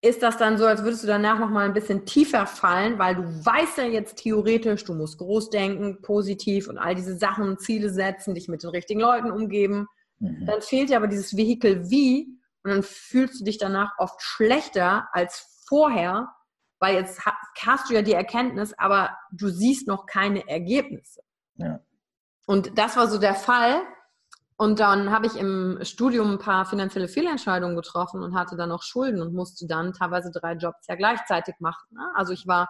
ist 0.00 0.22
das 0.22 0.36
dann 0.36 0.58
so, 0.58 0.66
als 0.66 0.84
würdest 0.84 1.02
du 1.02 1.08
danach 1.08 1.38
noch 1.40 1.50
mal 1.50 1.64
ein 1.64 1.72
bisschen 1.72 2.06
tiefer 2.06 2.46
fallen, 2.46 2.98
weil 2.98 3.16
du 3.16 3.22
weißt 3.22 3.78
ja 3.78 3.84
jetzt 3.84 4.16
theoretisch, 4.18 4.84
du 4.84 4.94
musst 4.94 5.18
groß 5.18 5.50
denken, 5.50 6.00
positiv 6.02 6.68
und 6.68 6.78
all 6.78 6.94
diese 6.94 7.16
Sachen, 7.16 7.58
Ziele 7.58 7.90
setzen, 7.90 8.34
dich 8.34 8.48
mit 8.48 8.62
den 8.62 8.70
richtigen 8.70 9.00
Leuten 9.00 9.32
umgeben. 9.32 9.88
Mhm. 10.20 10.46
Dann 10.46 10.62
fehlt 10.62 10.90
dir 10.90 10.98
aber 10.98 11.08
dieses 11.08 11.36
Vehikel 11.36 11.90
wie 11.90 12.28
und 12.62 12.70
dann 12.70 12.82
fühlst 12.84 13.40
du 13.40 13.44
dich 13.44 13.58
danach 13.58 13.92
oft 13.98 14.22
schlechter 14.22 15.08
als 15.12 15.64
vorher, 15.66 16.28
weil 16.78 16.94
jetzt 16.94 17.20
hast 17.60 17.90
du 17.90 17.94
ja 17.94 18.02
die 18.02 18.12
Erkenntnis, 18.12 18.72
aber 18.78 19.16
du 19.32 19.48
siehst 19.48 19.88
noch 19.88 20.06
keine 20.06 20.48
Ergebnisse. 20.48 21.22
Ja. 21.56 21.80
Und 22.46 22.78
das 22.78 22.96
war 22.96 23.08
so 23.08 23.18
der 23.18 23.34
Fall. 23.34 23.82
Und 24.60 24.80
dann 24.80 25.12
habe 25.12 25.26
ich 25.26 25.36
im 25.36 25.78
Studium 25.82 26.32
ein 26.32 26.38
paar 26.40 26.66
finanzielle 26.66 27.06
Fehlentscheidungen 27.06 27.76
getroffen 27.76 28.24
und 28.24 28.34
hatte 28.34 28.56
dann 28.56 28.70
noch 28.70 28.82
Schulden 28.82 29.22
und 29.22 29.32
musste 29.32 29.68
dann 29.68 29.92
teilweise 29.92 30.32
drei 30.32 30.54
Jobs 30.54 30.84
ja 30.88 30.96
gleichzeitig 30.96 31.54
machen. 31.60 31.86
Ne? 31.92 32.02
Also 32.16 32.32
ich 32.32 32.44
war 32.48 32.68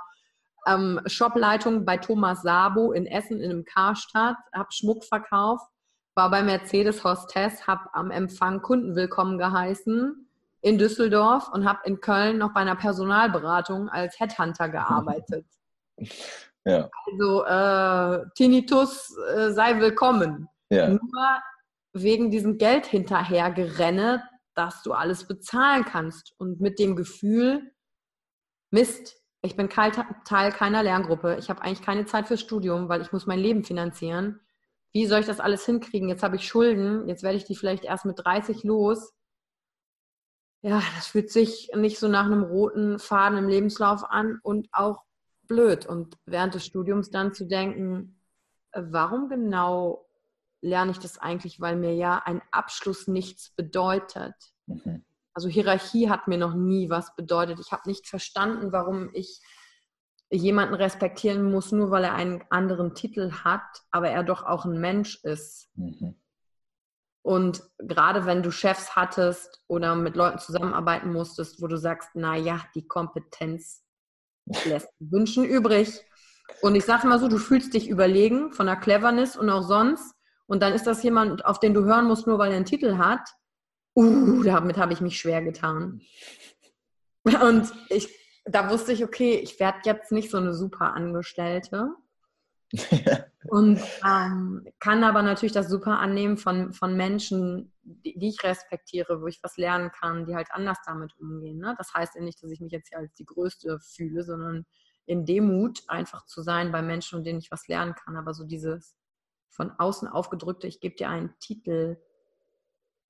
ähm, 0.67 1.01
Shopleitung 1.07 1.87
bei 1.87 1.97
Thomas 1.97 2.43
Sabo 2.43 2.93
in 2.93 3.07
Essen 3.07 3.41
in 3.41 3.51
einem 3.51 3.65
Karstadt, 3.65 4.37
habe 4.55 4.69
Schmuck 4.71 5.03
verkauft, 5.03 5.65
war 6.15 6.31
bei 6.31 6.43
Mercedes 6.43 7.05
Hostess, 7.05 7.67
habe 7.67 7.89
am 7.95 8.11
Empfang 8.11 8.61
Kunden 8.61 8.95
willkommen 8.95 9.39
geheißen 9.39 10.29
in 10.61 10.77
Düsseldorf 10.77 11.49
und 11.49 11.67
habe 11.67 11.79
in 11.85 12.01
Köln 12.01 12.37
noch 12.37 12.53
bei 12.53 12.61
einer 12.61 12.77
Personalberatung 12.77 13.89
als 13.89 14.21
Headhunter 14.21 14.69
gearbeitet. 14.69 15.47
Ja. 16.65 16.91
Also 17.07 17.45
äh, 17.47 18.27
Tinnitus 18.35 19.17
äh, 19.35 19.53
sei 19.53 19.81
willkommen. 19.81 20.51
Ja. 20.69 20.89
Nur 20.91 21.01
wegen 21.93 22.31
diesem 22.31 22.59
Geld 22.59 22.87
hinterhergerenne, 22.87 24.23
dass 24.55 24.83
du 24.83 24.93
alles 24.93 25.27
bezahlen 25.27 25.85
kannst 25.85 26.35
und 26.39 26.61
mit 26.61 26.79
dem 26.79 26.97
Gefühl, 26.97 27.73
Mist, 28.71 29.17
ich 29.43 29.57
bin 29.57 29.71
Teil 29.71 30.53
keiner 30.53 30.83
Lerngruppe, 30.83 31.37
ich 31.39 31.49
habe 31.49 31.63
eigentlich 31.63 31.83
keine 31.83 32.07
Zeit 32.07 32.27
fürs 32.27 32.41
Studium, 32.41 32.89
weil 32.89 33.01
ich 33.01 33.13
muss 33.13 33.27
mein 33.27 33.39
Leben 33.39 33.65
finanzieren. 33.65 34.41
Wie 34.93 35.07
soll 35.07 35.21
ich 35.21 35.27
das 35.27 35.41
alles 35.41 35.65
hinkriegen? 35.65 36.09
Jetzt 36.09 36.23
habe 36.23 36.37
ich 36.37 36.47
Schulden, 36.47 37.09
jetzt 37.09 37.23
werde 37.23 37.37
ich 37.37 37.45
die 37.45 37.57
vielleicht 37.57 37.85
erst 37.85 38.05
mit 38.05 38.19
30 38.19 38.65
los 38.65 39.15
ja, 40.63 40.83
das 40.97 41.07
fühlt 41.09 41.31
sich 41.31 41.71
nicht 41.75 41.99
so 41.99 42.09
nach 42.09 42.27
einem 42.27 42.43
roten 42.43 42.99
Faden 42.99 43.39
im 43.39 43.49
Lebenslauf 43.49 44.05
an 44.05 44.41
und 44.43 44.69
auch 44.73 45.05
blöd. 45.43 45.87
Und 45.87 46.17
während 46.27 46.55
des 46.55 46.67
Studiums 46.67 47.11
dann 47.11 47.33
zu 47.33 47.47
denken, 47.47 48.21
äh, 48.73 48.83
warum 48.85 49.29
genau 49.29 50.08
lerne 50.61 50.91
ich 50.91 50.99
das 50.99 51.19
eigentlich, 51.19 51.61
weil 51.61 51.77
mir 51.77 51.95
ja 51.95 52.23
ein 52.25 52.43
Abschluss 52.51 53.07
nichts 53.09 53.51
bedeutet. 53.51 54.35
Mhm. 54.67 55.05
Also 55.35 55.49
Hierarchie 55.49 56.11
hat 56.11 56.27
mir 56.27 56.39
noch 56.39 56.55
nie 56.55 56.91
was 56.91 57.15
bedeutet. 57.15 57.61
Ich 57.61 57.71
habe 57.71 57.89
nicht 57.89 58.09
verstanden, 58.09 58.73
warum 58.73 59.11
ich 59.13 59.41
jemanden 60.31 60.75
respektieren 60.75 61.51
muss, 61.51 61.73
nur 61.73 61.91
weil 61.91 62.05
er 62.05 62.15
einen 62.15 62.45
anderen 62.51 62.95
Titel 62.95 63.33
hat, 63.45 63.83
aber 63.91 64.11
er 64.11 64.25
doch 64.25 64.43
auch 64.43 64.65
ein 64.65 64.81
Mensch 64.81 65.23
ist. 65.25 65.69
Mhm. 65.75 66.17
Und 67.23 67.63
gerade 67.79 68.27
wenn 68.27 68.43
du 68.43 68.51
Chefs 68.51 68.97
hattest 68.97 69.63
oder 69.67 69.95
mit 69.95 70.17
Leuten 70.17 70.39
zusammenarbeiten 70.39 71.13
musstest, 71.13 71.61
wo 71.61 71.67
du 71.67 71.77
sagst, 71.77 72.11
na 72.15 72.37
ja, 72.37 72.61
die 72.75 72.87
Kompetenz 72.87 73.85
lässt 74.65 74.89
Wünschen 74.99 75.45
übrig. 75.45 76.05
Und 76.63 76.75
ich 76.75 76.85
sage 76.85 77.07
mal 77.07 77.19
so, 77.19 77.29
du 77.29 77.39
fühlst 77.39 77.75
dich 77.75 77.89
überlegen 77.89 78.53
von 78.53 78.67
der 78.67 78.77
Cleverness 78.77 79.37
und 79.37 79.51
auch 79.51 79.63
sonst. 79.63 80.15
Und 80.49 80.63
dann 80.63 80.73
ist 80.73 80.87
das 80.87 81.03
jemand, 81.03 81.45
auf 81.45 81.61
den 81.61 81.75
du 81.75 81.85
hören 81.85 82.07
musst, 82.07 82.27
nur 82.27 82.39
weil 82.39 82.51
er 82.51 82.57
einen 82.57 82.65
Titel 82.65 82.97
hat. 82.97 83.21
Uh, 83.95 84.43
damit 84.43 84.79
habe 84.79 84.93
ich 84.93 85.01
mich 85.01 85.19
schwer 85.19 85.43
getan. 85.43 86.01
Und 87.23 87.73
ich, 87.91 88.09
da 88.45 88.71
wusste 88.71 88.93
ich, 88.93 89.05
okay, 89.05 89.35
ich 89.35 89.61
werde 89.61 89.81
jetzt 89.85 90.11
nicht 90.11 90.31
so 90.31 90.39
eine 90.39 90.55
super 90.55 90.95
Angestellte. 90.95 91.91
und 93.49 93.81
ähm, 94.07 94.67
kann 94.79 95.05
aber 95.05 95.23
natürlich 95.23 95.53
das 95.53 95.69
super 95.69 95.99
annehmen 95.99 96.37
von, 96.37 96.73
von 96.73 96.97
Menschen, 96.97 97.73
die, 97.83 98.19
die, 98.19 98.29
ich 98.29 98.43
respektiere, 98.43 99.21
wo 99.21 99.27
ich 99.27 99.41
was 99.43 99.57
lernen 99.57 99.91
kann, 99.91 100.27
die 100.27 100.35
halt 100.35 100.49
anders 100.51 100.79
damit 100.87 101.15
umgehen. 101.19 101.59
Ne? 101.59 101.75
Das 101.79 101.93
heißt 101.95 102.15
ja 102.17 102.23
nicht, 102.23 102.43
dass 102.43 102.51
ich 102.51 102.61
mich 102.61 102.73
jetzt 102.73 102.89
hier 102.91 102.99
als 102.99 103.15
die 103.15 103.25
Größte 103.25 103.79
fühle, 103.81 104.23
sondern 104.23 104.67
in 105.07 105.25
Demut 105.25 105.83
einfach 105.89 106.27
zu 106.27 106.43
sein 106.43 106.71
bei 106.71 106.83
Menschen, 106.83 107.17
von 107.17 107.25
denen 107.25 107.39
ich 107.39 107.51
was 107.51 107.69
lernen 107.69 107.95
kann. 107.95 108.17
Aber 108.17 108.35
so 108.35 108.45
dieses 108.45 108.97
von 109.51 109.73
außen 109.79 110.09
aufgedrückte, 110.09 110.67
ich 110.67 110.81
gebe 110.81 110.97
dir 110.97 111.09
einen 111.09 111.35
Titel, 111.39 111.99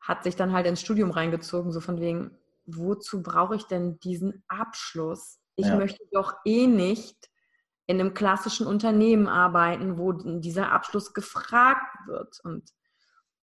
hat 0.00 0.24
sich 0.24 0.36
dann 0.36 0.52
halt 0.52 0.66
ins 0.66 0.80
Studium 0.80 1.10
reingezogen, 1.10 1.72
so 1.72 1.80
von 1.80 2.00
wegen, 2.00 2.36
wozu 2.66 3.22
brauche 3.22 3.56
ich 3.56 3.64
denn 3.64 3.98
diesen 4.00 4.44
Abschluss? 4.48 5.38
Ich 5.56 5.66
ja. 5.66 5.76
möchte 5.76 6.04
doch 6.12 6.34
eh 6.44 6.66
nicht 6.66 7.28
in 7.86 7.98
einem 7.98 8.14
klassischen 8.14 8.66
Unternehmen 8.66 9.26
arbeiten, 9.26 9.98
wo 9.98 10.12
dieser 10.12 10.72
Abschluss 10.72 11.14
gefragt 11.14 11.96
wird. 12.06 12.38
Und 12.44 12.70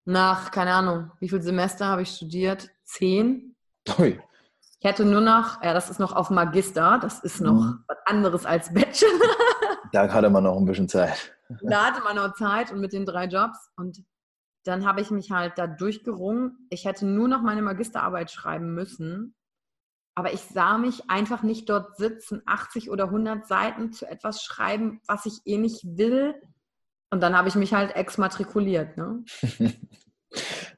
nach, 0.05 0.51
keine 0.51 0.73
Ahnung, 0.73 1.11
wie 1.19 1.29
viele 1.29 1.41
Semester 1.41 1.87
habe 1.87 2.03
ich 2.03 2.09
studiert? 2.09 2.69
Zehn? 2.83 3.55
Ui. 3.97 4.21
Ich 4.79 4.85
hätte 4.85 5.03
nur 5.03 5.21
noch, 5.21 5.63
ja, 5.63 5.73
das 5.73 5.89
ist 5.89 5.99
noch 5.99 6.13
auf 6.13 6.29
Magister, 6.29 6.99
das 7.01 7.19
ist 7.21 7.41
noch 7.41 7.53
mhm. 7.53 7.83
was 7.87 7.97
anderes 8.05 8.45
als 8.45 8.71
Bachelor. 8.71 9.09
Da 9.91 10.11
hatte 10.13 10.29
man 10.29 10.43
noch 10.43 10.57
ein 10.57 10.65
bisschen 10.65 10.87
Zeit. 10.87 11.34
Da 11.61 11.85
hatte 11.85 12.03
man 12.03 12.15
noch 12.15 12.33
Zeit 12.33 12.71
und 12.71 12.79
mit 12.79 12.93
den 12.93 13.05
drei 13.05 13.25
Jobs. 13.25 13.71
Und 13.75 14.03
dann 14.63 14.85
habe 14.85 15.01
ich 15.01 15.11
mich 15.11 15.31
halt 15.31 15.53
da 15.57 15.67
durchgerungen. 15.67 16.67
Ich 16.69 16.85
hätte 16.85 17.05
nur 17.05 17.27
noch 17.27 17.41
meine 17.41 17.61
Magisterarbeit 17.61 18.31
schreiben 18.31 18.73
müssen. 18.73 19.35
Aber 20.15 20.33
ich 20.33 20.41
sah 20.41 20.77
mich 20.77 21.09
einfach 21.09 21.43
nicht 21.43 21.69
dort 21.69 21.97
sitzen, 21.97 22.41
80 22.45 22.89
oder 22.89 23.05
100 23.05 23.45
Seiten 23.45 23.91
zu 23.91 24.07
etwas 24.07 24.41
schreiben, 24.41 25.01
was 25.07 25.25
ich 25.25 25.41
eh 25.45 25.57
nicht 25.57 25.83
will. 25.83 26.35
Und 27.11 27.21
dann 27.21 27.37
habe 27.37 27.49
ich 27.49 27.55
mich 27.55 27.73
halt 27.73 27.95
exmatrikuliert. 27.95 28.97
Ne? 28.97 29.23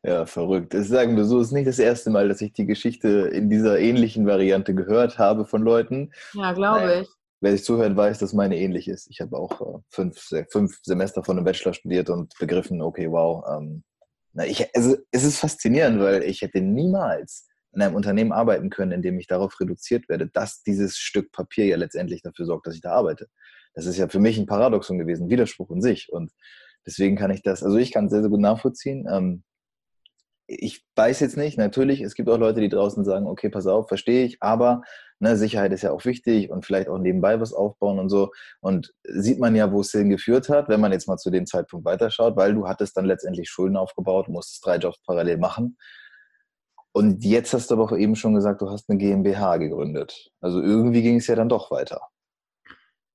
ja, 0.04 0.26
verrückt. 0.26 0.74
Das 0.74 0.88
sagen 0.88 1.16
wir 1.16 1.26
so, 1.26 1.40
es 1.40 1.48
ist 1.48 1.54
nicht 1.54 1.68
das 1.68 1.80
erste 1.80 2.10
Mal, 2.10 2.28
dass 2.28 2.42
ich 2.42 2.54
die 2.54 2.66
Geschichte 2.66 3.08
in 3.10 3.50
dieser 3.50 3.80
ähnlichen 3.80 4.26
Variante 4.26 4.74
gehört 4.74 5.20
habe 5.20 5.46
von 5.46 5.62
Leuten. 5.62 6.12
Ja, 6.34 6.54
glaube 6.54 7.02
ich. 7.02 7.17
Wer 7.40 7.52
sich 7.52 7.64
zuhört, 7.64 7.96
weiß, 7.96 8.20
dass 8.20 8.34
meine 8.34 8.58
ähnlich 8.58 8.88
ist. 8.88 9.08
Ich 9.12 9.22
habe 9.22 9.38
auch 9.38 9.62
äh, 9.62 9.80
fünf, 9.90 10.34
fünf 10.50 10.80
Semester 10.84 11.24
von 11.24 11.38
einem 11.38 11.46
Bachelor 11.46 11.74
studiert 11.74 12.10
und 12.10 12.34
begriffen, 12.40 12.82
okay, 12.82 13.12
wow. 13.12 13.44
Ähm, 13.50 13.84
na, 14.34 14.46
ich, 14.46 14.76
also, 14.76 14.98
es 15.12 15.24
ist 15.24 15.40
faszinierend, 15.40 16.00
weil 16.00 16.24
ich 16.24 16.42
hätte 16.42 16.62
niemals 16.62 17.48
in 17.74 17.82
einem 17.82 17.96
Unternehmen 17.96 18.32
arbeiten 18.32 18.70
können, 18.70 18.92
in 18.92 19.02
dem 19.02 19.20
ich 19.20 19.28
darauf 19.28 19.60
reduziert 19.60 20.10
werde, 20.10 20.28
dass 20.28 20.64
dieses 20.64 20.98
Stück 20.98 21.32
Papier 21.32 21.66
ja 21.66 21.78
letztendlich 21.78 22.24
dafür 22.24 22.46
sorgt, 22.46 22.66
dass 22.66 22.76
ich 22.76 22.82
da 22.82 22.92
arbeite. 22.94 23.28
Das 23.76 23.86
ist 23.86 23.98
ja 23.98 24.08
für 24.08 24.20
mich 24.20 24.40
ein 24.40 24.48
Paradoxon 24.48 24.98
gewesen, 24.98 25.30
Widerspruch 25.30 25.70
in 25.70 25.82
sich. 25.82 26.12
Und 26.12 26.32
deswegen 26.88 27.16
kann 27.16 27.30
ich 27.30 27.44
das, 27.44 27.62
also 27.64 27.78
ich 27.78 27.92
kann 27.92 28.06
es 28.06 28.12
sehr, 28.12 28.22
sehr 28.22 28.32
gut 28.32 28.40
nachvollziehen. 28.40 29.08
Ähm, 29.12 29.44
ich 30.48 30.86
weiß 30.96 31.20
jetzt 31.20 31.38
nicht, 31.38 31.58
natürlich, 31.58 32.02
es 32.02 32.16
gibt 32.16 32.30
auch 32.30 32.38
Leute, 32.38 32.62
die 32.62 32.70
draußen 32.70 33.04
sagen, 33.04 33.28
okay, 33.28 33.50
pass 33.50 33.68
auf, 33.68 33.90
verstehe 33.90 34.26
ich, 34.26 34.42
aber 34.42 34.82
ne, 35.20 35.36
Sicherheit 35.36 35.74
ist 35.74 35.84
ja 35.84 35.92
auch 35.92 36.06
wichtig 36.06 36.50
und 36.50 36.66
vielleicht 36.66 36.88
auch 36.88 36.98
nebenbei 36.98 37.40
was 37.40 37.54
aufbauen 37.54 38.00
und 38.00 38.10
so. 38.10 38.32
Und 38.62 38.94
sieht 39.04 39.40
man 39.40 39.56
ja, 39.56 39.72
wo 39.72 39.82
es 39.82 39.92
hingeführt 39.92 40.50
hat, 40.50 40.70
wenn 40.70 40.80
man 40.80 40.92
jetzt 40.94 41.08
mal 41.08 41.18
zu 41.18 41.30
dem 41.30 41.46
Zeitpunkt 41.46 41.86
weiterschaut, 41.86 42.38
weil 42.38 42.54
du 42.54 42.68
hattest 42.68 42.96
dann 42.96 43.06
letztendlich 43.06 43.50
Schulden 43.50 43.78
aufgebaut, 43.78 44.30
musstest 44.30 44.66
drei 44.66 44.78
Jobs 44.78 45.02
parallel 45.06 45.38
machen. 45.38 45.78
Und 46.94 47.24
jetzt 47.24 47.54
hast 47.54 47.70
du 47.70 47.76
aber 47.76 47.84
auch 47.84 47.98
eben 47.98 48.16
schon 48.16 48.34
gesagt, 48.34 48.62
du 48.62 48.70
hast 48.70 48.90
eine 48.90 48.98
GmbH 48.98 49.58
gegründet. 49.58 50.32
Also 50.42 50.62
irgendwie 50.62 51.04
ging 51.04 51.18
es 51.18 51.28
ja 51.28 51.36
dann 51.36 51.50
doch 51.50 51.70
weiter. 51.72 52.02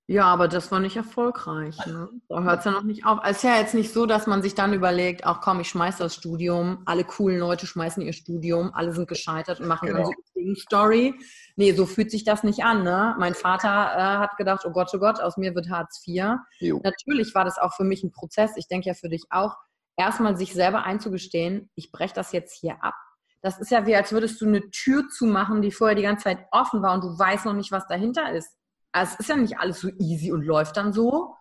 Ja, 0.09 0.25
aber 0.25 0.49
das 0.49 0.73
war 0.73 0.81
nicht 0.81 0.97
erfolgreich. 0.97 1.77
Ne? 1.87 2.09
Da 2.29 2.43
hört 2.43 2.59
es 2.59 2.65
ja 2.65 2.73
noch 2.73 2.83
nicht 2.83 3.07
auf. 3.07 3.21
Es 3.25 3.39
ist 3.39 3.45
ja 3.45 3.57
jetzt 3.57 3.75
nicht 3.75 3.93
so, 3.93 4.05
dass 4.05 4.27
man 4.27 4.43
sich 4.43 4.55
dann 4.55 4.73
überlegt, 4.73 5.25
ach 5.25 5.41
komm, 5.41 5.61
ich 5.61 5.69
schmeiß 5.69 5.99
das 5.99 6.15
Studium, 6.15 6.83
alle 6.87 7.05
coolen 7.05 7.39
Leute 7.39 7.67
schmeißen 7.67 8.03
ihr 8.03 8.13
Studium, 8.13 8.73
alle 8.75 8.93
sind 8.93 9.09
gescheitert 9.09 9.61
und 9.61 9.69
machen 9.69 9.89
genau. 9.89 10.03
dann 10.03 10.13
so 10.35 10.41
eine 10.41 10.57
Story. 10.57 11.15
Nee, 11.57 11.73
so 11.73 11.87
fühlt 11.87 12.11
sich 12.11 12.25
das 12.25 12.43
nicht 12.43 12.65
an. 12.65 12.83
Ne? 12.83 13.15
Mein 13.19 13.35
Vater 13.35 13.69
äh, 13.69 14.19
hat 14.19 14.37
gedacht, 14.37 14.65
oh 14.67 14.73
Gott, 14.73 14.91
oh 14.93 14.99
Gott, 14.99 15.21
aus 15.21 15.37
mir 15.37 15.55
wird 15.55 15.71
Hartz 15.71 16.03
IV. 16.07 16.37
Jo. 16.59 16.81
Natürlich 16.83 17.35
war 17.35 17.45
das 17.45 17.59
auch 17.59 17.75
für 17.75 17.85
mich 17.85 18.03
ein 18.03 18.11
Prozess. 18.11 18.57
Ich 18.57 18.67
denke 18.67 18.89
ja 18.89 18.95
für 18.95 19.09
dich 19.09 19.25
auch, 19.31 19.57
erstmal 19.97 20.37
sich 20.37 20.53
selber 20.53 20.85
einzugestehen, 20.85 21.71
ich 21.75 21.93
breche 21.93 22.15
das 22.15 22.33
jetzt 22.33 22.59
hier 22.59 22.83
ab 22.83 22.95
das 23.43 23.59
ist 23.59 23.71
ja 23.71 23.87
wie, 23.87 23.97
als 23.97 24.13
würdest 24.13 24.41
du 24.41 24.47
eine 24.47 24.71
Tür 24.71 25.09
zumachen, 25.09 25.63
die 25.63 25.73
vorher 25.73 25.97
die 25.97 26.03
ganze 26.03 26.25
Zeit 26.25 26.47
offen 26.53 26.81
war 26.81 26.95
und 26.95 27.03
du 27.03 27.19
weißt 27.19 27.45
noch 27.45 27.55
nicht, 27.55 27.73
was 27.73 27.87
dahinter 27.89 28.33
ist. 28.33 28.57
Also 28.93 29.15
es 29.15 29.21
ist 29.21 29.29
ja 29.29 29.37
nicht 29.37 29.59
alles 29.59 29.81
so 29.81 29.89
easy 29.99 30.33
und 30.33 30.43
läuft 30.43 30.77
dann 30.77 30.93
so. 30.93 31.35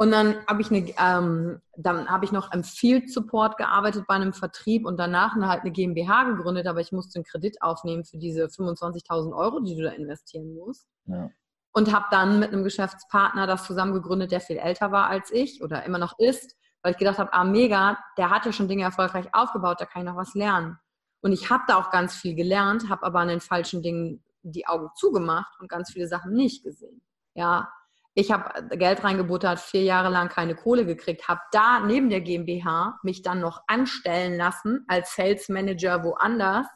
Und 0.00 0.12
dann 0.12 0.36
habe 0.46 0.62
ich, 0.62 0.70
eine, 0.70 0.94
ähm, 0.96 1.60
dann 1.76 2.06
ich 2.22 2.30
noch 2.30 2.52
im 2.52 2.62
Field 2.62 3.12
Support 3.12 3.56
gearbeitet 3.56 4.04
bei 4.06 4.14
einem 4.14 4.32
Vertrieb 4.32 4.86
und 4.86 4.96
danach 4.96 5.34
eine, 5.34 5.48
halt 5.48 5.62
eine 5.62 5.72
GmbH 5.72 6.22
gegründet, 6.22 6.68
aber 6.68 6.80
ich 6.80 6.92
musste 6.92 7.16
einen 7.18 7.24
Kredit 7.24 7.60
aufnehmen 7.62 8.04
für 8.04 8.16
diese 8.16 8.44
25.000 8.44 9.36
Euro, 9.36 9.58
die 9.58 9.74
du 9.74 9.82
da 9.82 9.90
investieren 9.90 10.54
musst. 10.54 10.86
Ja. 11.06 11.30
Und 11.72 11.92
habe 11.92 12.06
dann 12.12 12.38
mit 12.38 12.52
einem 12.52 12.62
Geschäftspartner 12.62 13.48
das 13.48 13.64
zusammen 13.64 13.92
gegründet, 13.92 14.30
der 14.30 14.40
viel 14.40 14.56
älter 14.56 14.92
war 14.92 15.08
als 15.08 15.32
ich 15.32 15.62
oder 15.62 15.84
immer 15.84 15.98
noch 15.98 16.16
ist, 16.18 16.56
weil 16.82 16.92
ich 16.92 16.98
gedacht 16.98 17.18
habe, 17.18 17.32
ah 17.32 17.44
mega, 17.44 17.98
der 18.16 18.30
hat 18.30 18.46
ja 18.46 18.52
schon 18.52 18.68
Dinge 18.68 18.84
erfolgreich 18.84 19.26
aufgebaut, 19.32 19.80
da 19.80 19.84
kann 19.84 20.02
ich 20.02 20.08
noch 20.08 20.16
was 20.16 20.34
lernen. 20.34 20.78
Und 21.22 21.32
ich 21.32 21.50
habe 21.50 21.64
da 21.66 21.76
auch 21.76 21.90
ganz 21.90 22.14
viel 22.14 22.36
gelernt, 22.36 22.88
habe 22.88 23.04
aber 23.04 23.18
an 23.18 23.28
den 23.28 23.40
falschen 23.40 23.82
Dingen 23.82 24.22
die 24.50 24.66
Augen 24.66 24.88
zugemacht 24.96 25.52
und 25.60 25.68
ganz 25.68 25.92
viele 25.92 26.08
Sachen 26.08 26.32
nicht 26.32 26.64
gesehen. 26.64 27.00
Ja, 27.34 27.70
ich 28.14 28.32
habe 28.32 28.76
Geld 28.76 29.04
reingebuttert, 29.04 29.60
vier 29.60 29.84
Jahre 29.84 30.08
lang 30.08 30.28
keine 30.28 30.56
Kohle 30.56 30.84
gekriegt, 30.84 31.28
habe 31.28 31.40
da 31.52 31.78
neben 31.78 32.10
der 32.10 32.20
GmbH 32.20 32.98
mich 33.04 33.22
dann 33.22 33.38
noch 33.38 33.62
anstellen 33.68 34.36
lassen 34.36 34.84
als 34.88 35.14
Sales 35.14 35.48
Manager 35.48 36.02
woanders, 36.02 36.66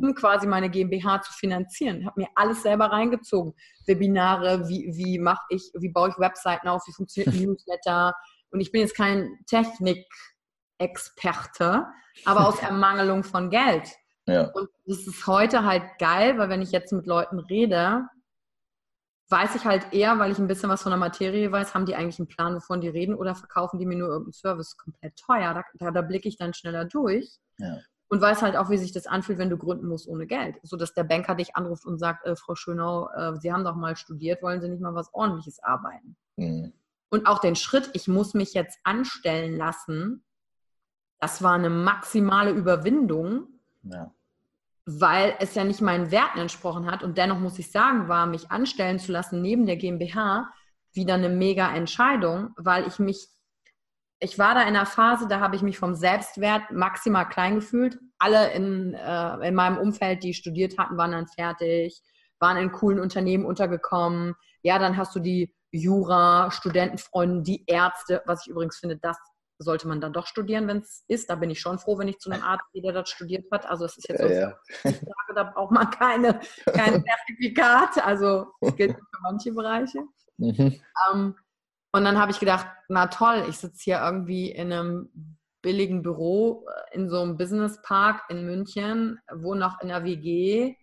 um 0.00 0.14
quasi 0.14 0.46
meine 0.46 0.70
GmbH 0.70 1.20
zu 1.20 1.34
finanzieren. 1.34 2.06
Habe 2.06 2.22
mir 2.22 2.28
alles 2.34 2.62
selber 2.62 2.86
reingezogen. 2.86 3.52
Webinare, 3.86 4.66
wie, 4.68 4.90
wie 4.94 5.18
mache 5.18 5.44
ich, 5.50 5.70
wie 5.78 5.90
baue 5.90 6.08
ich 6.08 6.18
Webseiten 6.18 6.68
auf, 6.68 6.86
wie 6.86 6.94
funktioniert 6.94 7.34
ein 7.34 7.42
Newsletter. 7.44 8.14
Und 8.50 8.60
ich 8.60 8.72
bin 8.72 8.80
jetzt 8.80 8.96
kein 8.96 9.38
Technik-Experte, 9.46 11.84
aber 12.24 12.48
aus 12.48 12.58
Ermangelung 12.62 13.24
von 13.24 13.50
Geld. 13.50 13.94
Ja. 14.28 14.50
Und 14.50 14.68
das 14.86 15.06
ist 15.06 15.26
heute 15.26 15.64
halt 15.64 15.82
geil, 15.98 16.38
weil 16.38 16.50
wenn 16.50 16.62
ich 16.62 16.70
jetzt 16.70 16.92
mit 16.92 17.06
Leuten 17.06 17.38
rede, 17.38 18.06
weiß 19.30 19.54
ich 19.54 19.64
halt 19.64 19.92
eher, 19.92 20.18
weil 20.18 20.30
ich 20.30 20.38
ein 20.38 20.46
bisschen 20.46 20.68
was 20.68 20.82
von 20.82 20.90
der 20.90 20.98
Materie 20.98 21.50
weiß, 21.50 21.74
haben 21.74 21.86
die 21.86 21.94
eigentlich 21.94 22.18
einen 22.18 22.28
Plan, 22.28 22.54
wovon 22.54 22.80
die 22.80 22.88
reden 22.88 23.14
oder 23.14 23.34
verkaufen 23.34 23.78
die 23.78 23.86
mir 23.86 23.96
nur 23.96 24.08
irgendeinen 24.08 24.32
Service 24.32 24.76
komplett 24.76 25.16
teuer. 25.16 25.54
Da, 25.54 25.64
da, 25.74 25.90
da 25.90 26.02
blicke 26.02 26.28
ich 26.28 26.36
dann 26.36 26.54
schneller 26.54 26.84
durch. 26.84 27.38
Ja. 27.58 27.78
Und 28.10 28.22
weiß 28.22 28.40
halt 28.40 28.56
auch, 28.56 28.70
wie 28.70 28.78
sich 28.78 28.92
das 28.92 29.06
anfühlt, 29.06 29.38
wenn 29.38 29.50
du 29.50 29.58
gründen 29.58 29.86
musst 29.86 30.08
ohne 30.08 30.26
Geld. 30.26 30.56
So 30.62 30.76
dass 30.76 30.94
der 30.94 31.04
Banker 31.04 31.34
dich 31.34 31.56
anruft 31.56 31.84
und 31.84 31.98
sagt, 31.98 32.26
äh, 32.26 32.36
Frau 32.36 32.54
Schönau, 32.54 33.08
äh, 33.14 33.36
Sie 33.36 33.52
haben 33.52 33.64
doch 33.64 33.76
mal 33.76 33.96
studiert, 33.96 34.42
wollen 34.42 34.60
Sie 34.60 34.68
nicht 34.68 34.80
mal 34.80 34.94
was 34.94 35.12
ordentliches 35.12 35.62
arbeiten? 35.62 36.16
Mhm. 36.36 36.72
Und 37.10 37.26
auch 37.26 37.38
den 37.38 37.56
Schritt, 37.56 37.90
ich 37.94 38.08
muss 38.08 38.34
mich 38.34 38.54
jetzt 38.54 38.78
anstellen 38.84 39.56
lassen, 39.56 40.24
das 41.20 41.42
war 41.42 41.54
eine 41.54 41.70
maximale 41.70 42.50
Überwindung, 42.50 43.48
ja. 43.82 44.10
Weil 44.90 45.34
es 45.38 45.54
ja 45.54 45.64
nicht 45.64 45.82
meinen 45.82 46.10
Werten 46.10 46.38
entsprochen 46.38 46.90
hat. 46.90 47.02
Und 47.02 47.18
dennoch 47.18 47.38
muss 47.38 47.58
ich 47.58 47.70
sagen, 47.70 48.08
war 48.08 48.24
mich 48.24 48.50
anstellen 48.50 48.98
zu 48.98 49.12
lassen 49.12 49.42
neben 49.42 49.66
der 49.66 49.76
GmbH 49.76 50.50
wieder 50.94 51.12
eine 51.12 51.28
mega 51.28 51.70
Entscheidung, 51.74 52.54
weil 52.56 52.86
ich 52.86 52.98
mich, 52.98 53.28
ich 54.18 54.38
war 54.38 54.54
da 54.54 54.62
in 54.62 54.68
einer 54.68 54.86
Phase, 54.86 55.28
da 55.28 55.40
habe 55.40 55.56
ich 55.56 55.62
mich 55.62 55.78
vom 55.78 55.94
Selbstwert 55.94 56.70
maximal 56.70 57.28
klein 57.28 57.56
gefühlt. 57.56 57.98
Alle 58.18 58.50
in, 58.52 58.94
äh, 58.94 59.48
in 59.48 59.54
meinem 59.54 59.76
Umfeld, 59.76 60.22
die 60.22 60.32
studiert 60.32 60.78
hatten, 60.78 60.96
waren 60.96 61.12
dann 61.12 61.26
fertig, 61.26 62.00
waren 62.38 62.56
in 62.56 62.72
coolen 62.72 62.98
Unternehmen 62.98 63.44
untergekommen. 63.44 64.36
Ja, 64.62 64.78
dann 64.78 64.96
hast 64.96 65.14
du 65.14 65.20
die 65.20 65.54
Jura, 65.70 66.50
Studentenfreunde, 66.50 67.42
die 67.42 67.62
Ärzte, 67.66 68.22
was 68.24 68.46
ich 68.46 68.52
übrigens 68.52 68.78
finde, 68.78 68.96
das 68.96 69.18
sollte 69.58 69.88
man 69.88 70.00
dann 70.00 70.12
doch 70.12 70.26
studieren, 70.26 70.68
wenn 70.68 70.78
es 70.78 71.04
ist. 71.08 71.28
Da 71.30 71.34
bin 71.34 71.50
ich 71.50 71.60
schon 71.60 71.78
froh, 71.78 71.98
wenn 71.98 72.08
ich 72.08 72.18
zu 72.18 72.30
einem 72.30 72.42
Arzt 72.42 72.64
gehe, 72.72 72.82
der 72.82 72.92
das 72.92 73.10
studiert 73.10 73.46
hat. 73.50 73.66
Also 73.66 73.84
es 73.84 73.96
ist 73.96 74.08
jetzt 74.08 74.20
ja, 74.20 74.28
so, 74.28 74.34
ja. 74.34 74.58
ich 74.84 74.96
sage, 74.96 75.34
da 75.34 75.44
braucht 75.44 75.72
man 75.72 75.90
keine, 75.90 76.40
kein 76.66 77.04
Zertifikat. 77.28 78.04
Also 78.04 78.46
das 78.60 78.76
gilt 78.76 78.92
für 78.92 79.22
manche 79.22 79.52
Bereiche. 79.52 79.98
Mhm. 80.36 80.80
Um, 81.12 81.20
ähm, 81.20 81.34
und 81.92 82.04
dann 82.04 82.18
habe 82.18 82.30
ich 82.30 82.38
gedacht, 82.38 82.66
na 82.88 83.06
toll, 83.06 83.44
ich 83.48 83.56
sitze 83.56 83.82
hier 83.82 84.00
irgendwie 84.00 84.50
in 84.50 84.72
einem 84.72 85.08
billigen 85.62 86.02
Büro 86.02 86.66
äh, 86.68 86.96
in 86.96 87.08
so 87.08 87.20
einem 87.20 87.36
Businesspark 87.36 88.22
in 88.28 88.46
München, 88.46 89.18
wohne 89.32 89.60
noch 89.60 89.80
in 89.80 89.88
der 89.88 90.04
WG. 90.04 90.74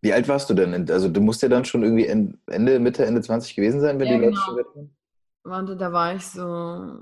Wie 0.00 0.12
alt 0.12 0.28
warst 0.28 0.48
du 0.50 0.54
denn? 0.54 0.90
Also 0.90 1.08
du 1.08 1.20
musst 1.20 1.42
ja 1.42 1.48
dann 1.48 1.64
schon 1.64 1.82
irgendwie 1.82 2.06
Ende, 2.06 2.80
Mitte, 2.80 3.04
Ende 3.04 3.20
20 3.20 3.54
gewesen 3.54 3.80
sein, 3.80 4.00
wenn 4.00 4.08
ja, 4.08 4.14
die 4.14 4.24
Leute 4.24 4.32
genau. 4.32 4.44
schon 4.44 4.56
waren? 4.56 4.96
Warte, 5.44 5.76
da 5.76 5.92
war 5.92 6.14
ich 6.14 6.26
so 6.26 6.98